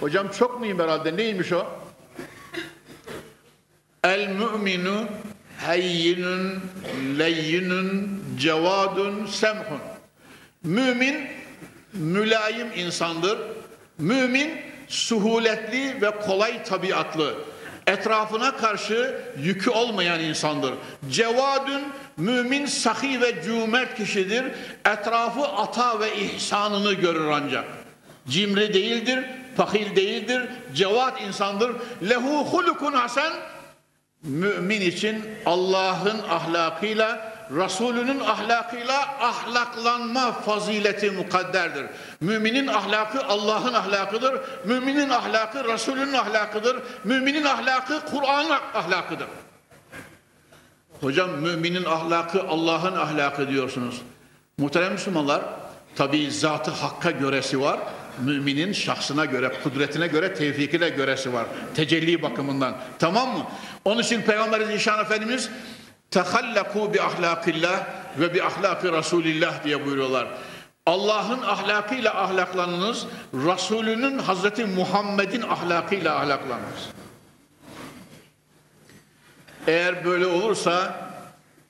Hocam 0.00 0.28
çok 0.38 0.60
muyum 0.60 0.78
herhalde? 0.78 1.16
Neymiş 1.16 1.52
o? 1.52 1.66
El 4.04 4.28
müminu 4.28 5.06
heyyinun 5.66 6.62
leyyinun 7.18 8.22
cevadun 8.38 9.26
semhun. 9.26 9.80
Mümin 10.62 11.26
mülayim 11.92 12.68
insandır. 12.76 13.38
Mümin 13.98 14.50
suhuletli 14.88 16.02
ve 16.02 16.10
kolay 16.10 16.64
tabiatlı. 16.64 17.34
Etrafına 17.86 18.56
karşı 18.56 19.20
yükü 19.42 19.70
olmayan 19.70 20.20
insandır. 20.20 20.74
Cevadün 21.10 21.84
mümin 22.16 22.66
sahi 22.66 23.20
ve 23.20 23.42
cömert 23.42 23.96
kişidir. 23.96 24.44
Etrafı 24.84 25.42
ata 25.42 26.00
ve 26.00 26.16
ihsanını 26.16 26.92
görür 26.92 27.26
ancak. 27.26 27.64
Cimri 28.28 28.74
değildir, 28.74 29.24
fakir 29.56 29.96
değildir, 29.96 30.42
cevat 30.74 31.22
insandır. 31.22 31.72
Lehu 32.08 32.44
hulukun 32.44 32.92
hasen 32.92 33.32
mümin 34.22 34.80
için 34.80 35.24
Allah'ın 35.46 36.18
ahlakıyla 36.30 37.37
Resulünün 37.50 38.20
ahlakıyla 38.20 39.00
ahlaklanma 39.20 40.32
fazileti 40.32 41.10
mukadderdir. 41.10 41.86
Müminin 42.20 42.66
ahlakı 42.66 43.24
Allah'ın 43.24 43.74
ahlakıdır. 43.74 44.40
Müminin 44.64 45.08
ahlakı 45.08 45.64
Resulünün 45.64 46.12
ahlakıdır. 46.12 46.76
Müminin 47.04 47.44
ahlakı 47.44 48.00
Kur'an'ın 48.10 48.50
ahlakıdır. 48.74 49.26
Hocam 51.00 51.30
müminin 51.30 51.84
ahlakı 51.84 52.42
Allah'ın 52.48 52.96
ahlakı 52.96 53.48
diyorsunuz. 53.48 54.02
Muhterem 54.58 54.92
Müslümanlar, 54.92 55.42
tabi 55.96 56.30
zatı 56.30 56.70
hakka 56.70 57.10
göresi 57.10 57.60
var. 57.60 57.80
Müminin 58.24 58.72
şahsına 58.72 59.24
göre, 59.24 59.52
kudretine 59.64 60.06
göre, 60.06 60.34
tevfikine 60.34 60.88
göresi 60.88 61.32
var. 61.32 61.46
Tecelli 61.74 62.22
bakımından. 62.22 62.76
Tamam 62.98 63.28
mı? 63.38 63.46
Onun 63.84 64.02
için 64.02 64.22
Peygamber 64.22 64.60
Zişan 64.60 65.00
Efendimiz 65.00 65.50
tehallaku 66.10 66.94
bi 66.94 67.02
ahlakillah 67.02 67.86
ve 68.18 68.34
bi 68.34 68.42
ahlaki 68.42 68.92
Resulillah 68.92 69.64
diye 69.64 69.86
buyuruyorlar. 69.86 70.28
Allah'ın 70.86 71.42
ahlakıyla 71.42 72.22
ahlaklanınız, 72.22 73.06
Resulünün 73.34 74.18
Hazreti 74.18 74.64
Muhammed'in 74.64 75.42
ahlakıyla 75.42 76.16
ahlaklanınız. 76.16 76.88
Eğer 79.66 80.04
böyle 80.04 80.26
olursa 80.26 80.94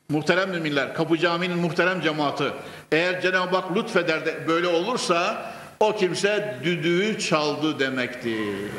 muhterem 0.08 0.50
müminler, 0.50 0.94
Kapı 0.94 1.18
Camii'nin 1.18 1.58
muhterem 1.58 2.00
cemaati 2.00 2.52
eğer 2.92 3.20
Cenab-ı 3.20 3.56
Hak 3.56 3.76
lütfeder 3.76 4.26
de 4.26 4.48
böyle 4.48 4.66
olursa 4.66 5.50
o 5.80 5.96
kimse 5.96 6.58
düdüğü 6.64 7.18
çaldı 7.18 7.78
demektir. 7.78 8.70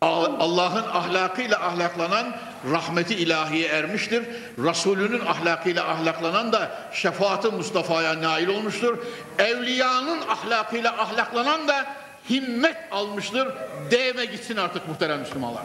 Allah'ın 0.00 0.82
ahlakıyla 0.82 1.66
ahlaklanan 1.66 2.36
rahmeti 2.72 3.14
ilahiye 3.14 3.68
ermiştir. 3.68 4.24
Resulünün 4.58 5.20
ahlakıyla 5.26 5.88
ahlaklanan 5.88 6.52
da 6.52 6.70
şefaati 6.92 7.48
Mustafa'ya 7.48 8.22
nail 8.22 8.48
olmuştur. 8.48 8.98
Evliyanın 9.38 10.20
ahlakıyla 10.28 10.98
ahlaklanan 10.98 11.68
da 11.68 11.86
himmet 12.30 12.76
almıştır. 12.90 13.48
Değme 13.90 14.24
gitsin 14.24 14.56
artık 14.56 14.88
muhterem 14.88 15.20
Müslümanlar. 15.20 15.62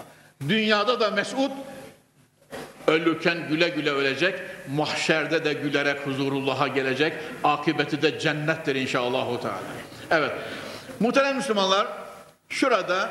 Dünyada 0.49 0.99
da 0.99 1.11
mesut 1.11 1.51
ölürken 2.87 3.47
güle 3.49 3.69
güle 3.69 3.91
ölecek. 3.91 4.39
Mahşerde 4.75 5.45
de 5.45 5.53
gülerek 5.53 6.07
huzurullah'a 6.07 6.67
gelecek. 6.67 7.13
Akıbeti 7.43 8.01
de 8.01 8.19
cennettir 8.19 8.75
inşallah. 8.75 9.27
Evet. 10.11 10.31
Muhterem 10.99 11.35
Müslümanlar 11.35 11.87
şurada 12.49 13.09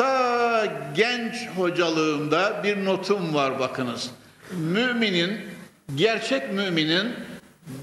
Ta 0.00 0.66
genç 0.94 1.48
hocalığımda 1.56 2.64
bir 2.64 2.84
notum 2.84 3.34
var 3.34 3.58
bakınız. 3.58 4.10
Müminin, 4.50 5.40
gerçek 5.94 6.52
müminin 6.52 7.14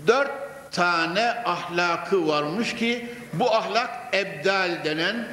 dört 0.08 0.32
tane 0.72 1.30
ahlakı 1.46 2.28
varmış 2.28 2.76
ki 2.76 3.06
bu 3.34 3.56
ahlak 3.56 3.90
ebdal 4.14 4.84
denen, 4.86 5.28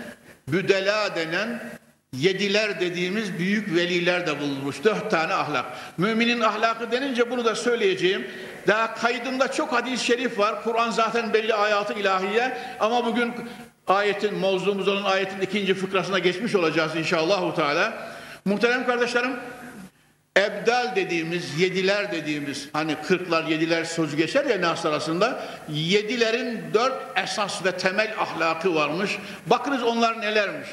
büdela 0.49 1.17
denen, 1.17 1.63
yediler 2.13 2.81
dediğimiz 2.81 3.39
büyük 3.39 3.75
veliler 3.75 4.27
de 4.27 4.41
bulunmuş. 4.41 4.85
Dört 4.85 5.11
tane 5.11 5.35
ahlak. 5.35 5.67
Müminin 5.99 6.41
ahlakı 6.41 6.93
denince 6.93 7.31
bunu 7.31 7.45
da 7.45 7.55
söyleyeceğim. 7.55 8.27
Daha 8.67 8.95
kaydımda 8.95 9.53
çok 9.53 9.73
hadis-i 9.73 10.05
şerif 10.05 10.39
var. 10.39 10.65
Kur'an 10.65 10.91
zaten 10.91 11.33
belli 11.33 11.55
ayatı 11.55 11.93
ilahiye 11.93 12.59
ama 12.81 13.07
bugün 13.07 13.35
ayetin, 13.87 14.35
mevzumuz 14.39 14.89
olan 14.89 15.05
ayetin 15.05 15.41
ikinci 15.41 15.75
fıkrasına 15.75 16.19
geçmiş 16.19 16.55
olacağız 16.55 16.97
inşallah. 16.97 17.55
Teala. 17.55 18.15
Muhterem 18.45 18.87
kardeşlerim, 18.87 19.37
ebdal 20.39 20.97
dediğimiz, 20.97 21.61
yediler 21.61 22.13
dediğimiz, 22.13 22.69
hani 22.73 22.95
kırklar, 22.95 23.45
yediler 23.45 23.85
sözü 23.85 24.17
geçer 24.17 24.45
ya 24.45 24.61
nas 24.61 24.87
arasında, 24.87 25.45
yedilerin 25.69 26.61
dört 26.75 27.19
esas 27.19 27.65
ve 27.65 27.73
temel 27.73 28.15
ahlakı 28.19 28.75
varmış. 28.75 29.19
Bakınız 29.47 29.83
onlar 29.83 30.21
nelermiş. 30.21 30.69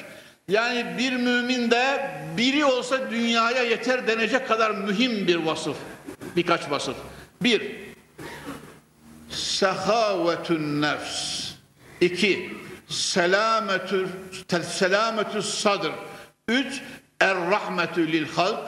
Yani 0.47 0.86
bir 0.97 1.13
mümin 1.13 1.71
de 1.71 2.12
biri 2.38 2.65
olsa 2.65 3.12
dünyaya 3.12 3.63
yeter 3.63 4.08
denecek 4.08 4.47
kadar 4.47 4.71
mühim 4.71 5.28
bir 5.28 5.36
vasıf. 5.36 5.78
Birkaç 6.36 6.71
vasıf. 6.71 6.95
Bir, 7.41 7.76
sehavetün 9.30 10.82
nefs. 10.82 11.52
İki, 12.02 12.50
selametü 12.91 14.08
selametü 14.63 15.41
sadr. 15.41 15.91
Üç, 16.47 16.82
er 17.19 17.36
rahmetü 17.51 18.12
lil 18.12 18.27
halk. 18.27 18.60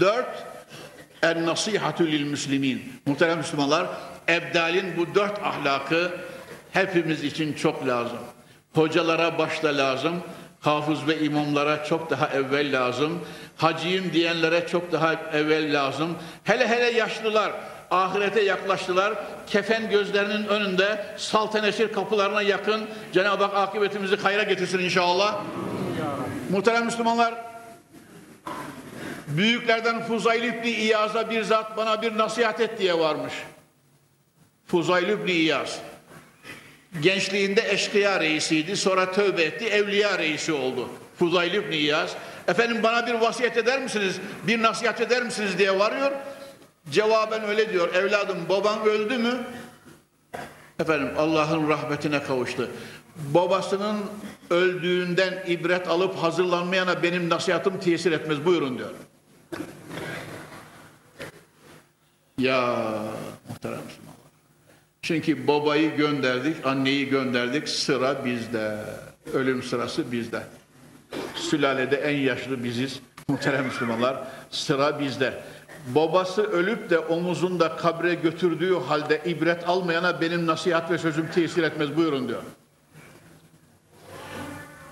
Dört, 0.00 0.46
en 1.22 1.46
nasihatü 1.46 2.12
lil 2.12 2.24
müslimin. 2.24 2.92
Muhterem 3.06 3.38
Müslümanlar, 3.38 3.86
ebdalin 4.28 4.96
bu 4.96 5.14
dört 5.14 5.42
ahlakı 5.42 6.10
hepimiz 6.72 7.24
için 7.24 7.52
çok 7.52 7.86
lazım. 7.86 8.18
Hocalara 8.74 9.38
başta 9.38 9.68
lazım, 9.68 10.22
hafız 10.60 11.06
ve 11.06 11.20
imamlara 11.20 11.84
çok 11.84 12.10
daha 12.10 12.28
evvel 12.28 12.72
lazım, 12.72 13.24
haciyim 13.56 14.12
diyenlere 14.12 14.66
çok 14.66 14.92
daha 14.92 15.12
evvel 15.12 15.74
lazım. 15.74 16.18
Hele 16.44 16.68
hele 16.68 16.90
yaşlılar, 16.90 17.52
ahirete 17.90 18.42
yaklaştılar. 18.42 19.14
Kefen 19.46 19.90
gözlerinin 19.90 20.46
önünde 20.46 21.06
salteneşir 21.16 21.92
kapılarına 21.92 22.42
yakın 22.42 22.86
Cenab-ı 23.12 23.44
Hak 23.44 23.68
akıbetimizi 23.68 24.16
hayra 24.16 24.42
getirsin 24.42 24.78
inşallah. 24.78 25.42
Muhterem 26.50 26.84
Müslümanlar 26.84 27.34
büyüklerden 29.26 30.02
Fuzayl 30.02 30.42
İbni 30.42 30.70
İyaz'a 30.70 31.30
bir 31.30 31.42
zat 31.42 31.76
bana 31.76 32.02
bir 32.02 32.18
nasihat 32.18 32.60
et 32.60 32.78
diye 32.78 32.98
varmış. 32.98 33.32
Fuzayl 34.66 35.08
İbni 35.08 35.32
İyaz. 35.32 35.78
Gençliğinde 37.00 37.70
eşkıya 37.70 38.20
reisiydi. 38.20 38.76
Sonra 38.76 39.12
tövbe 39.12 39.42
etti. 39.42 39.64
Evliya 39.64 40.18
reisi 40.18 40.52
oldu. 40.52 40.88
Fuzayl 41.18 41.54
İbni 41.54 41.76
İyaz. 41.76 42.16
Efendim 42.48 42.82
bana 42.82 43.06
bir 43.06 43.14
vasiyet 43.14 43.56
eder 43.56 43.82
misiniz? 43.82 44.16
Bir 44.46 44.62
nasihat 44.62 45.00
eder 45.00 45.22
misiniz 45.22 45.58
diye 45.58 45.78
varıyor. 45.78 46.12
Cevaben 46.90 47.44
öyle 47.44 47.72
diyor. 47.72 47.94
Evladım 47.94 48.38
baban 48.48 48.86
öldü 48.86 49.18
mü? 49.18 49.46
Efendim 50.80 51.08
Allah'ın 51.18 51.68
rahmetine 51.68 52.22
kavuştu. 52.22 52.70
babasının 53.16 53.96
öldüğünden 54.50 55.44
ibret 55.46 55.88
alıp 55.88 56.16
hazırlanmayana 56.16 57.02
benim 57.02 57.28
nasihatım 57.28 57.80
tesir 57.80 58.12
etmez 58.12 58.44
buyurun 58.44 58.78
diyor. 58.78 58.90
Ya 62.38 62.76
muhterem 63.48 63.80
Müslümanlar. 63.86 64.16
Çünkü 65.02 65.46
babayı 65.46 65.96
gönderdik, 65.96 66.66
anneyi 66.66 67.08
gönderdik, 67.08 67.68
sıra 67.68 68.24
bizde. 68.24 68.78
Ölüm 69.32 69.62
sırası 69.62 70.12
bizde. 70.12 70.42
Sülalede 71.34 71.96
en 71.96 72.16
yaşlı 72.16 72.64
biziz. 72.64 73.00
Muhterem 73.28 73.64
Müslümanlar, 73.64 74.16
sıra 74.50 75.00
bizde. 75.00 75.42
Babası 75.86 76.42
ölüp 76.42 76.90
de 76.90 76.98
omuzunda 76.98 77.76
kabre 77.76 78.14
götürdüğü 78.14 78.74
halde 78.74 79.20
ibret 79.24 79.68
almayana 79.68 80.20
benim 80.20 80.46
nasihat 80.46 80.90
ve 80.90 80.98
sözüm 80.98 81.30
tesir 81.30 81.62
etmez 81.62 81.96
buyurun 81.96 82.28
diyor. 82.28 82.42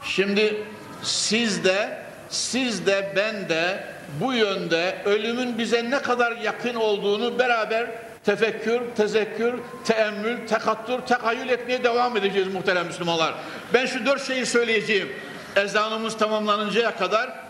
Şimdi 0.03 0.65
siz 1.03 1.65
de 1.65 2.05
siz 2.29 2.87
de 2.87 3.13
ben 3.17 3.49
de 3.49 3.85
bu 4.21 4.33
yönde 4.33 5.03
ölümün 5.05 5.59
bize 5.59 5.91
ne 5.91 6.03
kadar 6.03 6.33
yakın 6.33 6.75
olduğunu 6.75 7.39
beraber 7.39 7.91
tefekkür, 8.25 8.81
tezekkür, 8.97 9.55
teemmül, 9.85 10.47
tekattür, 10.47 11.01
tekayyül 11.01 11.49
etmeye 11.49 11.85
devam 11.85 12.17
edeceğiz 12.17 12.55
muhterem 12.55 12.87
Müslümanlar. 12.87 13.35
Ben 13.75 13.87
şu 13.87 14.07
dört 14.07 14.27
şeyi 14.27 14.47
söyleyeceğim. 14.47 15.09
Ezanımız 15.57 16.17
tamamlanıncaya 16.17 16.97
kadar 16.97 17.44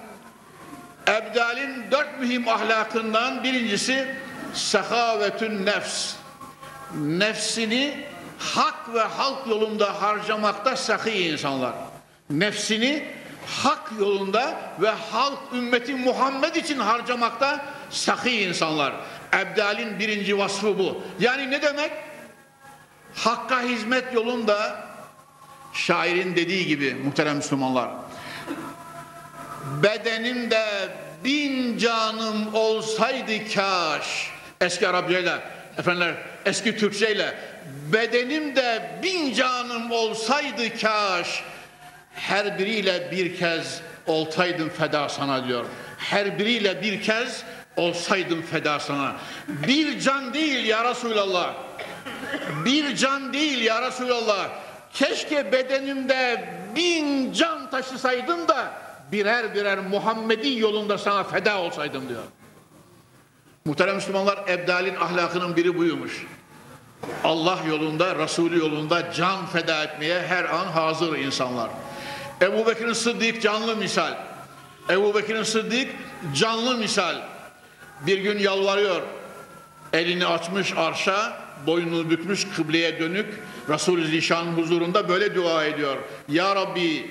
Ebdal'in 1.09 1.91
dört 1.91 2.21
mühim 2.21 2.49
ahlakından 2.49 3.45
birincisi 3.45 4.15
sehavetün 4.55 5.67
nefs. 5.67 6.15
Nefsini 6.95 8.05
hak 8.39 8.95
ve 8.95 9.01
halk 9.01 9.47
yolunda 9.47 10.03
harcamakta 10.03 10.77
sahi 10.77 11.11
insanlar. 11.11 11.73
Nefsini 12.31 13.05
hak 13.47 13.93
yolunda 13.99 14.61
ve 14.81 14.91
halk 14.91 15.39
ümmeti 15.55 15.95
Muhammed 15.95 16.55
için 16.55 16.79
harcamakta 16.79 17.65
sahi 17.91 18.31
insanlar. 18.31 18.95
Ebdal'in 19.33 19.99
birinci 19.99 20.39
vasfı 20.39 20.79
bu. 20.79 21.03
Yani 21.21 21.51
ne 21.51 21.63
demek? 21.63 21.93
Hakka 23.15 23.63
hizmet 23.63 24.15
yolunda 24.15 24.87
şairin 25.73 26.37
dediği 26.37 26.67
gibi 26.67 26.95
muhterem 26.95 27.37
Müslümanlar 27.37 27.91
bedenimde 29.83 30.65
bin 31.25 31.79
canım 31.79 32.55
olsaydı 32.55 33.53
kaş 33.55 34.31
eski 34.61 34.89
Arapçayla 34.89 35.41
efendiler 35.79 36.15
eski 36.47 36.77
Türkçeyle 36.77 37.35
bedenimde 37.93 39.01
bin 39.03 39.35
canım 39.35 39.91
olsaydı 39.91 40.79
kaş 40.81 41.43
her 42.15 42.59
biriyle 42.59 43.11
bir 43.11 43.37
kez 43.37 43.81
olsaydım 44.07 44.69
feda 44.69 45.09
sana 45.09 45.49
diyor. 45.49 45.65
Her 45.99 46.39
biriyle 46.39 46.83
bir 46.83 47.03
kez 47.03 47.43
olsaydım 47.77 48.43
feda 48.43 48.81
sana. 48.81 49.17
Bir 49.49 50.01
can 50.01 50.35
değil 50.35 50.65
ya 50.65 50.91
Resulallah. 50.91 51.55
Bir 52.65 52.97
can 52.97 53.33
değil 53.33 53.61
ya 53.61 53.83
Resulallah. 53.83 54.49
Keşke 54.93 55.53
bedenimde 55.53 56.49
bin 56.77 57.33
can 57.33 57.71
taşısaydım 57.71 58.49
da 58.49 58.84
birer 59.13 59.55
birer 59.55 59.79
Muhammed'in 59.79 60.57
yolunda 60.57 60.99
sana 60.99 61.25
feda 61.25 61.59
olsaydım 61.59 62.09
diyor. 62.09 62.23
Muhterem 63.65 63.95
Müslümanlar 63.95 64.39
Ebdal'in 64.49 64.95
ahlakının 64.95 65.57
biri 65.57 65.79
buymuş. 65.79 66.27
Allah 67.25 67.59
yolunda, 67.69 68.19
Resulü 68.19 68.59
yolunda 68.59 69.13
can 69.13 69.47
feda 69.47 69.85
etmeye 69.85 70.23
her 70.23 70.45
an 70.45 70.67
hazır 70.67 71.19
insanlar. 71.19 71.71
Ebu 72.43 72.67
Bekir'in 72.67 72.93
Sıddık 72.93 73.43
canlı 73.43 73.77
misal. 73.77 74.15
Ebu 74.91 75.15
Bekir'in 75.15 75.43
Sıddık 75.43 75.89
canlı 76.35 76.77
misal. 76.77 77.17
Bir 78.07 78.19
gün 78.19 78.39
yalvarıyor. 78.39 79.03
Elini 79.93 80.27
açmış 80.27 80.73
arşa, 80.77 81.37
boynunu 81.67 82.11
bükmüş 82.11 82.47
kıbleye 82.57 82.99
dönük. 82.99 83.27
Resul-i 83.69 84.07
Zişan'ın 84.07 84.57
huzurunda 84.57 85.09
böyle 85.09 85.35
dua 85.35 85.65
ediyor. 85.65 85.97
Ya 86.29 86.57
Rabbi 86.57 87.11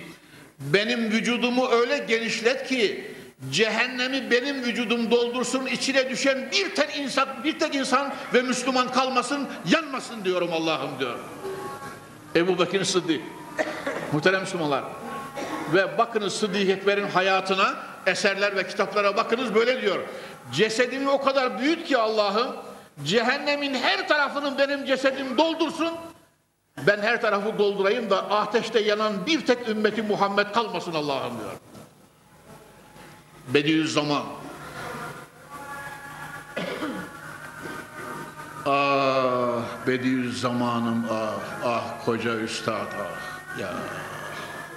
benim 0.59 1.11
vücudumu 1.11 1.69
öyle 1.69 1.97
genişlet 1.97 2.67
ki 2.67 3.13
cehennemi 3.51 4.31
benim 4.31 4.63
vücudum 4.63 5.11
doldursun 5.11 5.65
içine 5.65 6.09
düşen 6.09 6.51
bir 6.51 6.75
tek 6.75 6.97
insan 6.97 7.27
bir 7.43 7.59
tek 7.59 7.75
insan 7.75 8.13
ve 8.33 8.41
Müslüman 8.41 8.91
kalmasın 8.91 9.47
yanmasın 9.71 10.25
diyorum 10.25 10.49
Allah'ım 10.53 10.99
diyor. 10.99 11.19
Ebu 12.35 12.59
Bekir 12.59 12.83
Sıddık 12.83 13.21
muhterem 14.11 14.41
Müslümanlar 14.41 14.83
ve 15.73 15.97
bakınız 15.97 16.33
Sıddık 16.33 16.69
Ekber'in 16.69 17.07
hayatına 17.07 17.75
eserler 18.05 18.55
ve 18.55 18.67
kitaplara 18.67 19.17
bakınız 19.17 19.55
böyle 19.55 19.81
diyor 19.81 19.99
cesedimi 20.53 21.09
o 21.09 21.21
kadar 21.21 21.59
büyüt 21.59 21.85
ki 21.85 21.97
Allah'ım 21.97 22.55
cehennemin 23.05 23.73
her 23.73 24.07
tarafını 24.07 24.57
benim 24.57 24.85
cesedim 24.85 25.37
doldursun 25.37 25.89
ben 26.77 27.01
her 27.01 27.21
tarafı 27.21 27.57
doldurayım 27.59 28.09
da 28.09 28.31
ateşte 28.31 28.79
yanan 28.79 29.25
bir 29.25 29.45
tek 29.45 29.69
ümmeti 29.69 30.01
Muhammed 30.01 30.51
kalmasın 30.51 30.93
Allah'ım 30.93 31.39
diyor. 31.39 31.51
Bediüzzaman. 33.47 34.23
ah 38.65 39.61
Bediüzzamanım 39.87 41.05
ah 41.11 41.39
ah 41.65 42.05
koca 42.05 42.35
üstad 42.35 42.73
ah 42.75 43.59
ya. 43.59 43.73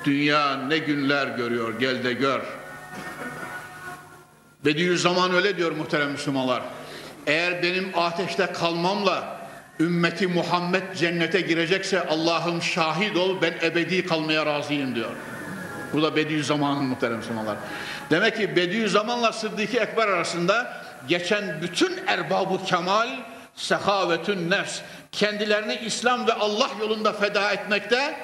Dünya 0.05 0.57
ne 0.57 0.78
günler 0.78 1.26
görüyor 1.26 1.80
gel 1.80 2.05
de 2.05 2.12
gör. 2.12 2.40
Bediüzzaman 4.64 5.34
öyle 5.34 5.57
diyor 5.57 5.72
muhterem 5.72 6.11
Müslümanlar. 6.11 6.62
Eğer 7.26 7.62
benim 7.62 7.92
ateşte 7.99 8.47
kalmamla 8.47 9.36
ümmeti 9.81 10.27
Muhammed 10.27 10.95
cennete 10.95 11.41
girecekse 11.41 12.07
Allah'ım 12.07 12.62
şahit 12.62 13.16
ol 13.16 13.43
ben 13.43 13.55
ebedi 13.62 14.07
kalmaya 14.07 14.47
razıyım 14.47 14.95
diyor. 14.95 15.11
Bu 15.93 16.03
da 16.03 16.16
Bediüzzaman'ın 16.16 16.85
muhterem 16.85 17.16
Müslümanlar. 17.16 17.57
Demek 18.11 18.37
ki 18.37 18.57
Bediüzzaman'la 18.57 19.33
Sıddık-ı 19.33 19.77
Ekber 19.77 20.09
arasında 20.09 20.83
geçen 21.09 21.62
bütün 21.62 22.07
erbabı 22.07 22.64
kemal, 22.64 23.09
sehavetün 23.55 24.51
nefs, 24.51 24.81
kendilerini 25.12 25.74
İslam 25.74 26.27
ve 26.27 26.33
Allah 26.33 26.70
yolunda 26.81 27.12
feda 27.12 27.53
etmekte 27.53 28.16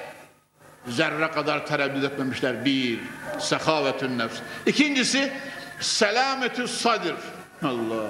zerre 0.87 1.31
kadar 1.31 1.65
tereddüt 1.65 2.03
etmemişler. 2.03 2.65
Bir, 2.65 2.99
sehavetün 3.39 4.17
nefs. 4.19 4.39
İkincisi, 4.65 5.31
selametü 5.79 6.67
sadir. 6.67 7.15
Allah. 7.63 8.07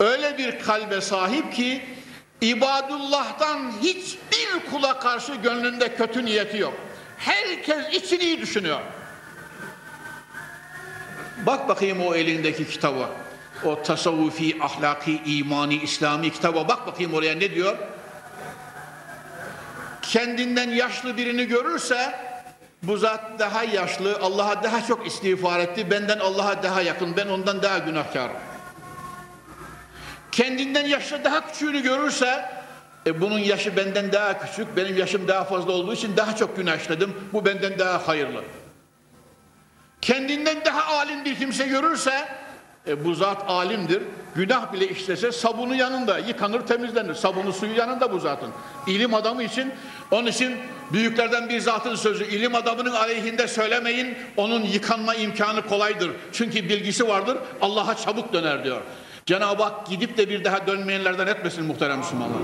Öyle 0.00 0.38
bir 0.38 0.58
kalbe 0.58 1.00
sahip 1.00 1.52
ki 1.52 1.95
İbadullah'tan 2.40 3.72
hiçbir 3.82 4.70
kula 4.70 4.98
karşı 4.98 5.34
gönlünde 5.34 5.96
kötü 5.96 6.24
niyeti 6.24 6.58
yok. 6.58 6.74
Herkes 7.18 7.94
için 7.94 8.20
iyi 8.20 8.40
düşünüyor. 8.40 8.80
Bak 11.46 11.68
bakayım 11.68 12.06
o 12.06 12.14
elindeki 12.14 12.68
kitaba. 12.68 13.10
O 13.64 13.82
tasavvufi, 13.82 14.56
ahlaki, 14.62 15.22
imani, 15.26 15.74
İslami 15.74 16.32
kitaba 16.32 16.68
bak 16.68 16.86
bakayım 16.86 17.14
oraya 17.14 17.34
ne 17.34 17.54
diyor? 17.54 17.76
Kendinden 20.02 20.70
yaşlı 20.70 21.16
birini 21.16 21.44
görürse 21.44 22.18
bu 22.82 22.96
zat 22.96 23.38
daha 23.38 23.64
yaşlı, 23.64 24.18
Allah'a 24.22 24.62
daha 24.62 24.86
çok 24.86 25.06
istiğfar 25.06 25.60
etti, 25.60 25.90
benden 25.90 26.18
Allah'a 26.18 26.62
daha 26.62 26.82
yakın, 26.82 27.16
ben 27.16 27.28
ondan 27.28 27.62
daha 27.62 27.78
günahkarım 27.78 28.36
kendinden 30.36 30.86
yaşlı 30.86 31.24
daha 31.24 31.46
küçüğünü 31.46 31.82
görürse 31.82 32.44
e 33.06 33.20
bunun 33.20 33.38
yaşı 33.38 33.76
benden 33.76 34.12
daha 34.12 34.38
küçük, 34.38 34.76
benim 34.76 34.96
yaşım 34.96 35.28
daha 35.28 35.44
fazla 35.44 35.72
olduğu 35.72 35.94
için 35.94 36.16
daha 36.16 36.36
çok 36.36 36.56
günah 36.56 36.76
işledim. 36.76 37.14
Bu 37.32 37.44
benden 37.44 37.78
daha 37.78 38.08
hayırlı. 38.08 38.42
Kendinden 40.02 40.64
daha 40.64 40.96
alim 40.96 41.24
bir 41.24 41.34
kimse 41.34 41.66
görürse 41.66 42.28
e, 42.86 43.04
bu 43.04 43.14
zat 43.14 43.50
alimdir. 43.50 44.02
Günah 44.34 44.72
bile 44.72 44.88
işlese 44.88 45.32
sabunu 45.32 45.74
yanında 45.74 46.18
yıkanır 46.18 46.60
temizlenir. 46.60 47.14
Sabunu 47.14 47.52
suyu 47.52 47.76
yanında 47.76 48.12
bu 48.12 48.18
zatın. 48.18 48.50
İlim 48.86 49.14
adamı 49.14 49.42
için 49.42 49.72
onun 50.10 50.26
için 50.26 50.56
büyüklerden 50.92 51.48
bir 51.48 51.60
zatın 51.60 51.94
sözü 51.94 52.24
ilim 52.24 52.54
adamının 52.54 52.92
aleyhinde 52.92 53.48
söylemeyin. 53.48 54.14
Onun 54.36 54.62
yıkanma 54.62 55.14
imkanı 55.14 55.66
kolaydır. 55.66 56.10
Çünkü 56.32 56.68
bilgisi 56.68 57.08
vardır. 57.08 57.38
Allah'a 57.60 57.96
çabuk 57.96 58.32
döner 58.32 58.64
diyor. 58.64 58.82
Cenab-ı 59.26 59.62
Hak 59.62 59.86
gidip 59.86 60.18
de 60.18 60.28
bir 60.28 60.44
daha 60.44 60.66
dönmeyenlerden 60.66 61.26
etmesin 61.26 61.64
muhterem 61.64 61.98
Müslümanlar. 61.98 62.38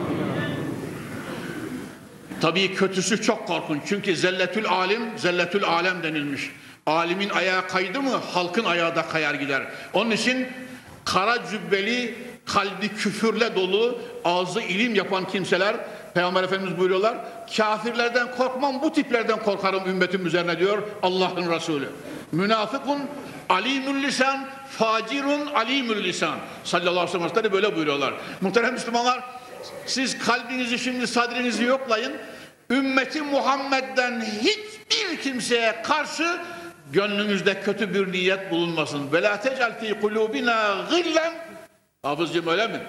Tabii 2.40 2.74
kötüsü 2.74 3.22
çok 3.22 3.46
korkunç. 3.46 3.82
Çünkü 3.86 4.16
zelletül 4.16 4.68
alim, 4.68 5.02
zelletül 5.16 5.64
alem 5.64 6.02
denilmiş. 6.02 6.50
Alimin 6.86 7.30
ayağı 7.30 7.68
kaydı 7.68 8.02
mı 8.02 8.20
halkın 8.34 8.64
ayağı 8.64 8.96
da 8.96 9.02
kayar 9.02 9.34
gider. 9.34 9.62
Onun 9.92 10.10
için 10.10 10.48
kara 11.04 11.46
cübbeli, 11.50 12.14
kalbi 12.46 12.88
küfürle 12.88 13.56
dolu, 13.56 13.98
ağzı 14.24 14.60
ilim 14.60 14.94
yapan 14.94 15.26
kimseler 15.26 15.76
Peygamber 16.14 16.44
Efendimiz 16.44 16.78
buyuruyorlar. 16.78 17.16
Kafirlerden 17.56 18.36
korkmam 18.36 18.82
bu 18.82 18.92
tiplerden 18.92 19.42
korkarım 19.42 19.88
ümmetim 19.88 20.26
üzerine 20.26 20.58
diyor 20.58 20.82
Allah'ın 21.02 21.50
Resulü. 21.50 21.88
Münafıkun 22.32 22.98
alimül 23.52 24.02
lisan, 24.02 24.48
facirun 24.70 25.46
alimül 25.46 26.04
lisan. 26.04 26.38
Sallallahu 26.64 27.00
aleyhi 27.00 27.24
ve 27.24 27.28
sellem 27.28 27.52
böyle 27.52 27.76
buyuruyorlar. 27.76 28.14
Muhterem 28.40 28.72
Müslümanlar 28.72 29.24
siz 29.86 30.18
kalbinizi 30.18 30.78
şimdi 30.78 31.06
sadrinizi 31.06 31.64
yoklayın. 31.64 32.12
Ümmeti 32.70 33.22
Muhammed'den 33.22 34.20
hiçbir 34.20 35.22
kimseye 35.22 35.82
karşı 35.82 36.40
gönlünüzde 36.92 37.60
kötü 37.60 37.94
bir 37.94 38.12
niyet 38.12 38.50
bulunmasın. 38.50 39.12
Ve 39.12 39.22
la 39.22 39.40
tecel 39.40 39.80
fi 39.80 40.00
kulubina 40.00 40.76
gillen 40.90 41.32
Hafızcığım 42.02 42.46
öyle 42.46 42.68
mi? 42.68 42.80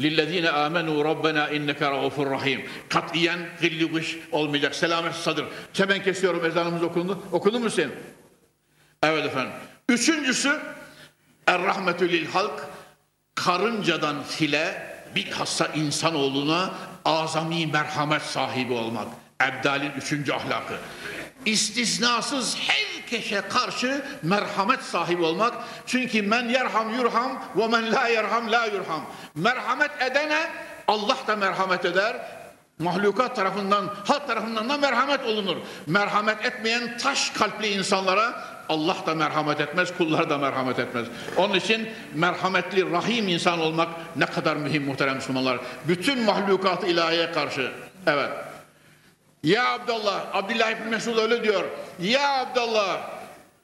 Lillezine 0.00 0.50
amenu 0.50 1.04
rabbena 1.04 1.48
inneke 1.48 1.90
raufur 1.90 2.30
rahim. 2.30 2.64
Katiyen 2.88 3.38
gilli 3.60 4.04
olmayacak. 4.32 4.74
Selamet 4.74 5.14
sadır. 5.14 5.44
Hemen 5.72 6.02
kesiyorum 6.02 6.44
ezanımız 6.44 6.82
okundu. 6.82 7.22
Okundu 7.32 7.60
mu 7.60 7.70
senin? 7.70 7.92
Evet 9.02 9.26
efendim. 9.26 9.52
Üçüncüsü 9.88 10.60
er 11.46 11.62
rahmetü 11.62 12.08
lil 12.08 12.26
halk 12.26 12.66
karıncadan 13.34 14.22
file 14.22 14.92
bilhassa 15.14 15.66
insanoğluna 15.66 16.70
azami 17.04 17.66
merhamet 17.66 18.22
sahibi 18.22 18.72
olmak. 18.72 19.06
Ebdal'in 19.42 19.92
üçüncü 19.92 20.32
ahlakı. 20.32 20.74
İstisnasız 21.46 22.56
herkese 22.58 23.40
karşı 23.48 24.04
merhamet 24.22 24.82
sahibi 24.82 25.22
olmak. 25.22 25.54
Çünkü 25.86 26.22
men 26.22 26.48
yerham 26.48 26.94
yurham 26.94 27.44
ve 27.56 27.68
men 27.68 27.92
la 27.92 28.08
yerham 28.08 28.52
la 28.52 28.66
yurham. 28.66 29.06
Merhamet 29.34 29.90
edene 30.02 30.50
Allah 30.88 31.18
da 31.26 31.36
merhamet 31.36 31.84
eder. 31.84 32.16
Mahlukat 32.78 33.36
tarafından, 33.36 33.94
halk 34.06 34.26
tarafından 34.26 34.68
da 34.68 34.76
merhamet 34.76 35.26
olunur. 35.26 35.56
Merhamet 35.86 36.44
etmeyen 36.44 36.98
taş 36.98 37.30
kalpli 37.30 37.68
insanlara 37.68 38.51
Allah 38.72 38.96
da 39.06 39.14
merhamet 39.14 39.60
etmez, 39.60 39.96
kullar 39.98 40.30
da 40.30 40.38
merhamet 40.38 40.78
etmez. 40.78 41.06
Onun 41.36 41.54
için 41.54 41.88
merhametli, 42.14 42.90
rahim 42.90 43.28
insan 43.28 43.60
olmak 43.60 43.88
ne 44.16 44.26
kadar 44.26 44.56
mühim 44.56 44.84
muhterem 44.84 45.14
Müslümanlar. 45.14 45.58
Bütün 45.88 46.22
mahlukat 46.22 46.84
ilahiye 46.84 47.32
karşı. 47.32 47.72
Evet. 48.06 48.30
Ya 49.42 49.72
Abdullah, 49.72 50.26
Abdullah 50.32 50.70
İbni 50.70 50.90
Mesud 50.90 51.18
öyle 51.18 51.44
diyor. 51.44 51.64
Ya 52.00 52.40
Abdullah, 52.40 53.00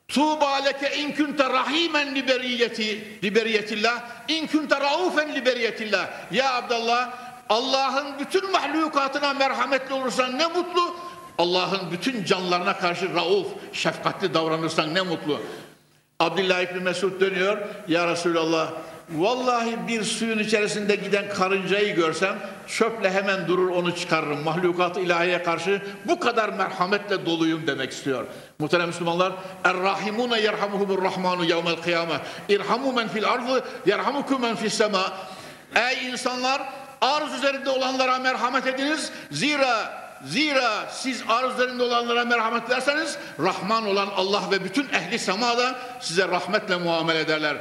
Tuğba 0.09 0.57
leke 0.57 0.97
in 0.97 1.13
kunte 1.13 1.45
rahimen 1.45 2.15
liberiyeti 2.15 3.19
liberiyetillah 3.25 4.03
in 4.29 4.47
kunte 4.47 4.81
raufen 4.81 5.35
liberiyetillah. 5.35 6.09
Ya 6.33 6.55
Abdullah, 6.55 7.11
Allah'ın 7.49 8.19
bütün 8.19 8.53
mahlukatına 8.53 9.35
merhametli 9.35 9.95
olursan 9.95 10.39
ne 10.39 10.47
mutlu. 10.47 10.97
Allah'ın 11.39 11.91
bütün 11.91 12.25
canlarına 12.25 12.77
karşı 12.77 13.15
rauf, 13.15 13.47
şefkatli 13.73 14.35
davranırsan 14.35 14.95
ne 14.95 15.01
mutlu. 15.01 15.41
Abdullah 16.21 16.61
İbni 16.61 16.81
Mesud 16.81 17.21
dönüyor. 17.21 17.59
Ya 17.89 18.07
Resulallah 18.07 18.71
vallahi 19.13 19.89
bir 19.89 20.05
suyun 20.05 20.39
içerisinde 20.39 20.95
giden 20.95 21.29
karıncayı 21.29 21.95
görsem 21.95 22.39
çöple 22.67 23.11
hemen 23.11 23.49
durur 23.49 23.69
onu 23.71 23.97
çıkarırım. 23.97 24.43
Mahlukat 24.45 24.97
ilahiye 24.97 25.43
karşı 25.43 25.83
bu 26.05 26.21
kadar 26.21 26.49
merhametle 26.49 27.27
doluyum 27.27 27.67
demek 27.67 27.93
istiyor. 27.93 28.27
Muhterem 28.59 28.87
Müslümanlar 28.87 29.33
Er-Rahimune 29.65 30.41
yerhamuhumur 30.41 31.03
rahmanu 31.03 31.45
yevmel 31.45 31.77
kıyame 31.77 32.21
İrhamu 32.49 32.93
men 32.93 33.09
fil 33.09 33.29
ardı 33.29 33.65
yerhamukum 33.87 34.43
men 34.43 34.57
fis 34.57 34.75
sema 34.75 35.13
Ey 35.75 36.11
insanlar 36.11 36.63
arz 37.01 37.35
üzerinde 37.35 37.71
olanlara 37.71 38.19
merhamet 38.19 38.67
ediniz. 38.67 39.13
Zira 39.31 40.08
Zira 40.25 40.89
siz 40.91 41.23
arz 41.29 41.55
üzerinde 41.55 41.83
olanlara 41.83 42.25
merhamet 42.25 42.67
ederseniz 42.67 43.19
Rahman 43.41 43.87
olan 43.87 44.09
Allah 44.17 44.43
ve 44.51 44.65
bütün 44.65 44.89
ehli 44.89 45.19
semada 45.19 45.79
size 46.01 46.29
rahmetle 46.29 46.77
muamele 46.77 47.21
ederler. 47.21 47.57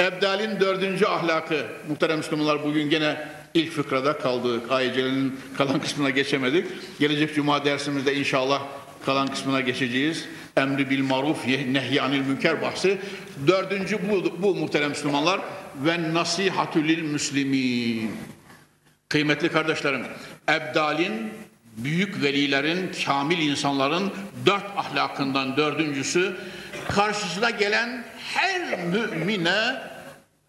Ebdal'in 0.00 0.60
dördüncü 0.60 1.06
ahlakı 1.06 1.66
muhterem 1.88 2.18
Müslümanlar 2.18 2.64
bugün 2.64 2.90
gene 2.90 3.28
ilk 3.54 3.72
fıkrada 3.72 4.18
kaldık. 4.18 4.70
Ayece'nin 4.70 5.40
kalan 5.58 5.80
kısmına 5.80 6.10
geçemedik. 6.10 6.66
Gelecek 7.00 7.34
cuma 7.34 7.64
dersimizde 7.64 8.14
inşallah 8.14 8.62
kalan 9.06 9.28
kısmına 9.28 9.60
geçeceğiz. 9.60 10.24
Emri 10.56 10.90
bil 10.90 11.02
maruf 11.02 11.46
nehy 11.46 12.00
anil 12.00 12.20
münker 12.20 12.62
bahsi. 12.62 12.98
Dördüncü 13.46 14.10
bu, 14.10 14.42
bu 14.42 14.54
muhterem 14.54 14.90
Müslümanlar 14.90 15.40
ve 15.76 16.14
nasihatü 16.14 17.02
müslimin. 17.02 18.16
Kıymetli 19.08 19.48
kardeşlerim, 19.48 20.06
Ebdal'in 20.48 21.32
büyük 21.84 22.22
velilerin, 22.22 22.92
kamil 23.04 23.38
insanların 23.38 24.12
dört 24.46 24.64
ahlakından 24.76 25.56
dördüncüsü 25.56 26.36
karşısına 26.88 27.50
gelen 27.50 28.04
her 28.18 28.84
mümine 28.84 29.82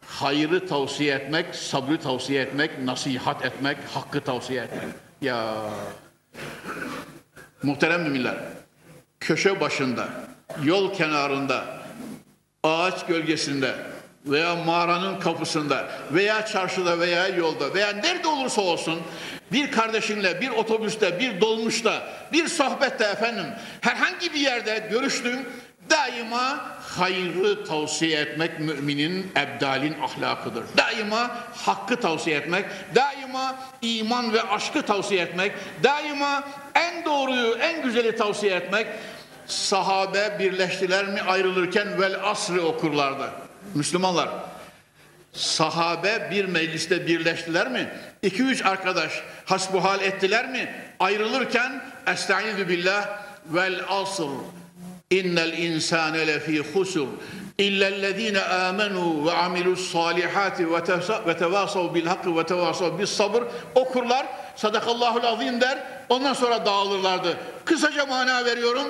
hayrı 0.05 0.67
tavsiye 0.67 1.15
etmek, 1.15 1.55
sabrı 1.55 1.97
tavsiye 1.97 2.41
etmek, 2.41 2.79
nasihat 2.83 3.45
etmek, 3.45 3.77
hakkı 3.93 4.21
tavsiye 4.21 4.63
etmek. 4.63 4.95
Ya 5.21 5.55
muhterem 7.63 8.03
müminler, 8.03 8.35
köşe 9.19 9.61
başında, 9.61 10.09
yol 10.63 10.93
kenarında, 10.93 11.65
ağaç 12.63 13.05
gölgesinde 13.05 13.75
veya 14.25 14.55
mağaranın 14.55 15.19
kapısında 15.19 15.87
veya 16.11 16.45
çarşıda 16.45 16.99
veya 16.99 17.27
yolda 17.27 17.73
veya 17.73 17.89
nerede 17.89 18.27
olursa 18.27 18.61
olsun 18.61 19.01
bir 19.51 19.71
kardeşinle 19.71 20.41
bir 20.41 20.49
otobüste 20.49 21.19
bir 21.19 21.41
dolmuşta 21.41 22.03
bir 22.33 22.47
sohbette 22.47 23.03
efendim 23.03 23.45
herhangi 23.81 24.33
bir 24.33 24.39
yerde 24.39 24.87
görüştün 24.91 25.47
daima 25.89 26.71
hayrı 26.97 27.65
tavsiye 27.65 28.19
etmek 28.19 28.59
müminin 28.59 29.31
ebdalin 29.37 29.95
ahlakıdır. 30.01 30.63
Daima 30.77 31.37
hakkı 31.65 31.95
tavsiye 31.95 32.37
etmek, 32.37 32.65
daima 32.95 33.55
iman 33.81 34.33
ve 34.33 34.41
aşkı 34.41 34.81
tavsiye 34.81 35.21
etmek, 35.21 35.51
daima 35.83 36.43
en 36.75 37.05
doğruyu, 37.05 37.53
en 37.53 37.81
güzeli 37.81 38.15
tavsiye 38.15 38.55
etmek. 38.55 38.87
Sahabe 39.47 40.35
birleştiler 40.39 41.05
mi 41.07 41.21
ayrılırken 41.21 42.01
vel 42.01 42.29
asrı 42.29 42.61
okurlardı. 42.61 43.31
Müslümanlar 43.75 44.29
sahabe 45.33 46.27
bir 46.31 46.45
mecliste 46.45 47.07
birleştiler 47.07 47.71
mi? 47.71 47.89
İki 48.21 48.43
üç 48.43 48.65
arkadaş 48.65 49.11
hasbuhal 49.45 50.01
ettiler 50.01 50.49
mi? 50.49 50.75
Ayrılırken 50.99 51.83
Estaizu 52.07 52.67
billah 52.67 53.07
vel 53.45 53.81
asr 53.89 54.29
innel 55.11 55.57
insane 55.57 56.27
lefî 56.27 56.59
husur 56.59 57.07
illellezine 57.57 58.41
amenu 58.41 59.25
ve 59.25 59.31
amilus 59.31 59.91
salihati 59.91 60.73
ve 61.27 61.37
tevasav 61.37 61.93
bil 61.93 62.05
hakkı 62.05 62.37
ve 62.37 62.45
tevasav 62.45 62.99
bis 62.99 63.09
sabır 63.09 63.43
okurlar 63.75 64.25
sadakallahul 64.55 65.23
azim 65.23 65.61
der 65.61 65.77
ondan 66.09 66.33
sonra 66.33 66.65
dağılırlardı. 66.65 67.37
Kısaca 67.65 68.05
mana 68.05 68.45
veriyorum. 68.45 68.87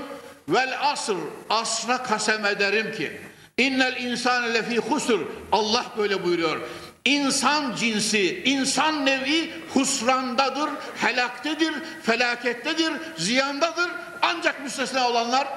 Vel 0.49 0.77
asr 0.81 1.15
asra 1.49 2.03
kasem 2.03 2.45
ederim 2.45 2.91
ki 2.97 3.21
İnnel 3.57 4.03
insane 4.03 4.53
lefi 4.53 4.77
husur. 4.77 5.19
Allah 5.51 5.85
böyle 5.97 6.23
buyuruyor. 6.23 6.61
İnsan 7.05 7.75
cinsi, 7.75 8.43
insan 8.43 9.05
nevi 9.05 9.51
husrandadır, 9.73 10.69
helaktedir, 10.97 11.73
felakettedir, 12.03 12.93
ziyandadır. 13.17 13.89
Ancak 14.21 14.63
müstesna 14.63 15.09
olanlar 15.09 15.47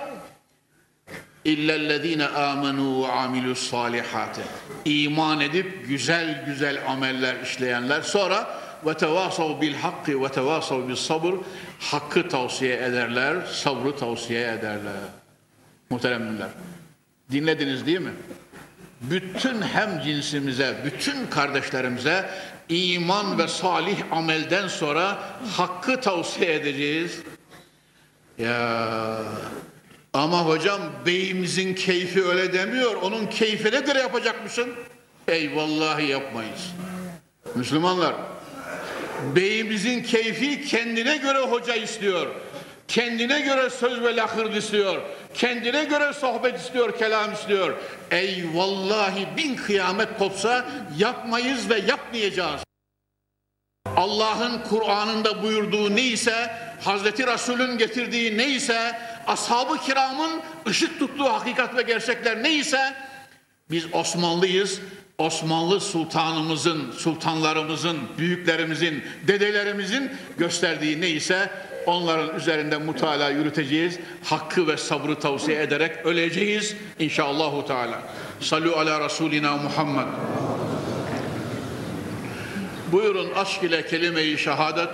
İllellezine 1.45 2.26
amenu 2.26 3.03
ve 3.03 3.12
amilus 3.12 3.70
salihati. 3.70 4.40
İman 4.84 5.40
edip 5.40 5.88
güzel 5.88 6.45
güzel 6.47 6.78
ameller 6.88 7.34
işleyenler 7.42 8.03
sonra 8.03 8.61
ve 8.86 8.95
tevasav 8.95 9.61
bil 9.61 9.74
hakkı 9.74 10.22
ve 10.22 10.28
tevasav 10.28 10.88
bil 10.88 10.97
sabır 10.97 11.34
hakkı 11.80 12.28
tavsiye 12.28 12.76
ederler, 12.76 13.36
sabrı 13.53 13.97
tavsiye 13.97 14.42
ederler. 14.42 14.92
Muhteremler. 15.90 16.49
Dinlediniz 17.35 17.87
değil 17.87 18.01
mi? 18.01 18.12
Bütün 19.01 19.62
hem 19.62 20.01
cinsimize, 20.01 20.76
bütün 20.85 21.26
kardeşlerimize 21.26 22.30
iman 22.68 23.39
ve 23.39 23.49
salih 23.49 23.97
amelden 24.12 24.68
sonra 24.68 25.18
hakkı 25.57 26.01
tavsiye 26.01 26.55
edeceğiz. 26.55 27.20
Ya 28.39 29.18
ama 30.12 30.47
hocam 30.47 30.80
beyimizin 31.07 31.74
keyfi 31.74 32.24
öyle 32.24 32.53
demiyor. 32.53 32.95
Onun 32.95 33.26
keyfine 33.26 33.80
göre 33.80 33.99
yapacakmışsın. 33.99 34.68
Eyvallahi 35.28 36.07
yapmayız. 36.07 36.72
Müslümanlar 37.55 38.14
beyimizin 39.37 40.03
keyfi 40.03 40.64
kendine 40.64 41.16
göre 41.16 41.39
hoca 41.39 41.74
istiyor. 41.74 42.26
Kendine 42.89 43.41
göre 43.41 43.70
söz 43.70 44.03
ve 44.03 44.16
lakır 44.16 44.53
istiyor. 44.53 45.03
Kendine 45.35 45.85
göre 45.85 46.12
sohbet 46.12 46.61
istiyor, 46.61 46.99
kelam 46.99 47.32
istiyor. 47.32 47.76
Ey 48.11 48.45
vallahi 48.55 49.28
bin 49.37 49.57
kıyamet 49.57 50.18
kopsa 50.18 50.66
yapmayız 50.99 51.70
ve 51.70 51.78
yapmayacağız. 51.78 52.61
Allah'ın 53.97 54.62
Kur'an'ında 54.68 55.43
buyurduğu 55.43 55.97
neyse, 55.97 56.51
Hazreti 56.85 57.26
Resul'ün 57.26 57.78
getirdiği 57.78 58.39
neyse, 58.39 58.99
ashab-ı 59.26 59.78
kiramın 59.78 60.41
ışık 60.66 60.99
tuttuğu 60.99 61.24
hakikat 61.24 61.76
ve 61.76 61.82
gerçekler 61.82 62.43
neyse, 62.43 62.95
biz 63.70 63.95
Osmanlıyız. 63.95 64.80
Osmanlı 65.18 65.80
sultanımızın, 65.80 66.93
sultanlarımızın, 66.93 67.99
büyüklerimizin, 68.18 69.05
dedelerimizin 69.26 70.12
gösterdiği 70.39 71.01
neyse 71.01 71.51
onların 71.87 72.37
üzerinde 72.37 72.76
mutala 72.76 73.30
yürüteceğiz. 73.30 73.99
Hakkı 74.24 74.66
ve 74.66 74.76
sabrı 74.76 75.18
tavsiye 75.18 75.62
ederek 75.62 76.07
öleceğiz 76.07 76.76
inşallahü 76.99 77.66
teala. 77.66 78.03
Salu 78.41 78.76
ala 78.76 79.05
Resulina 79.05 79.57
Muhammed. 79.57 80.07
Buyurun 82.93 83.28
aşk 83.37 83.62
ile 83.62 83.87
kelime-i 83.87 84.39
şehadet. 84.39 84.89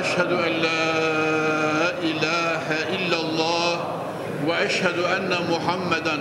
Eşhedü 0.00 0.34
en 0.34 0.62
la 0.62 1.94
ilahe 2.02 2.96
illallah 2.96 3.78
ve 4.46 4.64
eşhedü 4.64 5.00
enne 5.00 5.50
Muhammeden 5.50 6.20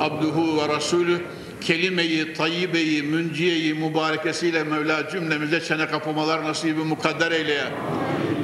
abduhu 0.00 0.62
ve 0.62 0.76
resulü 0.76 1.20
kelime-i 1.60 2.34
tayyibeyi, 2.34 3.02
münciyeyi, 3.02 3.74
mübarekesiyle 3.74 4.64
Mevla 4.64 5.10
cümlemize 5.10 5.60
çene 5.60 5.86
kapamalar 5.86 6.44
nasibi 6.44 6.84
mukadder 6.84 7.32
eyleye. 7.32 7.64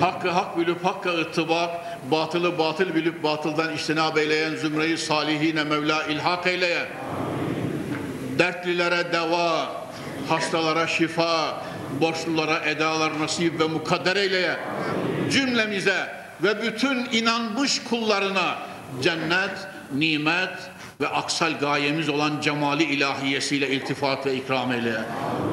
Hakkı 0.00 0.30
hak 0.30 0.58
bilip 0.58 0.84
hakka 0.84 1.10
ıttibak, 1.10 1.70
batılı 2.10 2.58
batıl 2.58 2.94
bilip 2.94 3.22
batıldan 3.22 3.74
iştinab 3.74 4.16
eyleyen 4.16 4.56
zümreyi 4.56 4.98
salihine 4.98 5.64
Mevla 5.64 6.04
ilhak 6.04 6.46
eyleye. 6.46 6.86
Dertlilere 8.38 9.12
deva, 9.12 9.72
hastalara 10.28 10.86
şifa, 10.86 11.62
borçlulara 12.00 12.58
edalar 12.58 13.20
nasip 13.20 13.60
ve 13.60 13.64
mukadder 13.64 14.16
eyleye. 14.16 14.56
Cümlemize 15.30 16.08
ve 16.42 16.62
bütün 16.62 17.08
inanmış 17.12 17.82
kullarına 17.84 18.58
cennet, 19.02 19.68
nimet 19.94 20.58
ve 21.00 21.08
aksal 21.08 21.58
gayemiz 21.58 22.08
olan 22.08 22.40
cemali 22.40 22.84
ilahiyesiyle 22.84 23.68
iltifat 23.68 24.26
ve 24.26 24.34
ikram 24.34 24.72
eyle. 24.72 24.94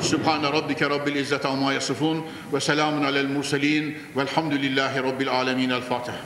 Sübhane 0.01 0.47
Rabbike 0.47 0.89
Rabbil 0.89 1.15
İzzet 1.15 1.45
Amma 1.45 1.73
Yasifun 1.73 2.25
ve 2.53 2.59
selamun 2.59 3.03
alel 3.03 3.27
murselin 3.27 3.97
velhamdülillahi 4.17 5.03
Rabbil 5.03 5.29
Alemin. 5.29 5.69
El 5.69 5.81
Fatiha. 5.81 6.17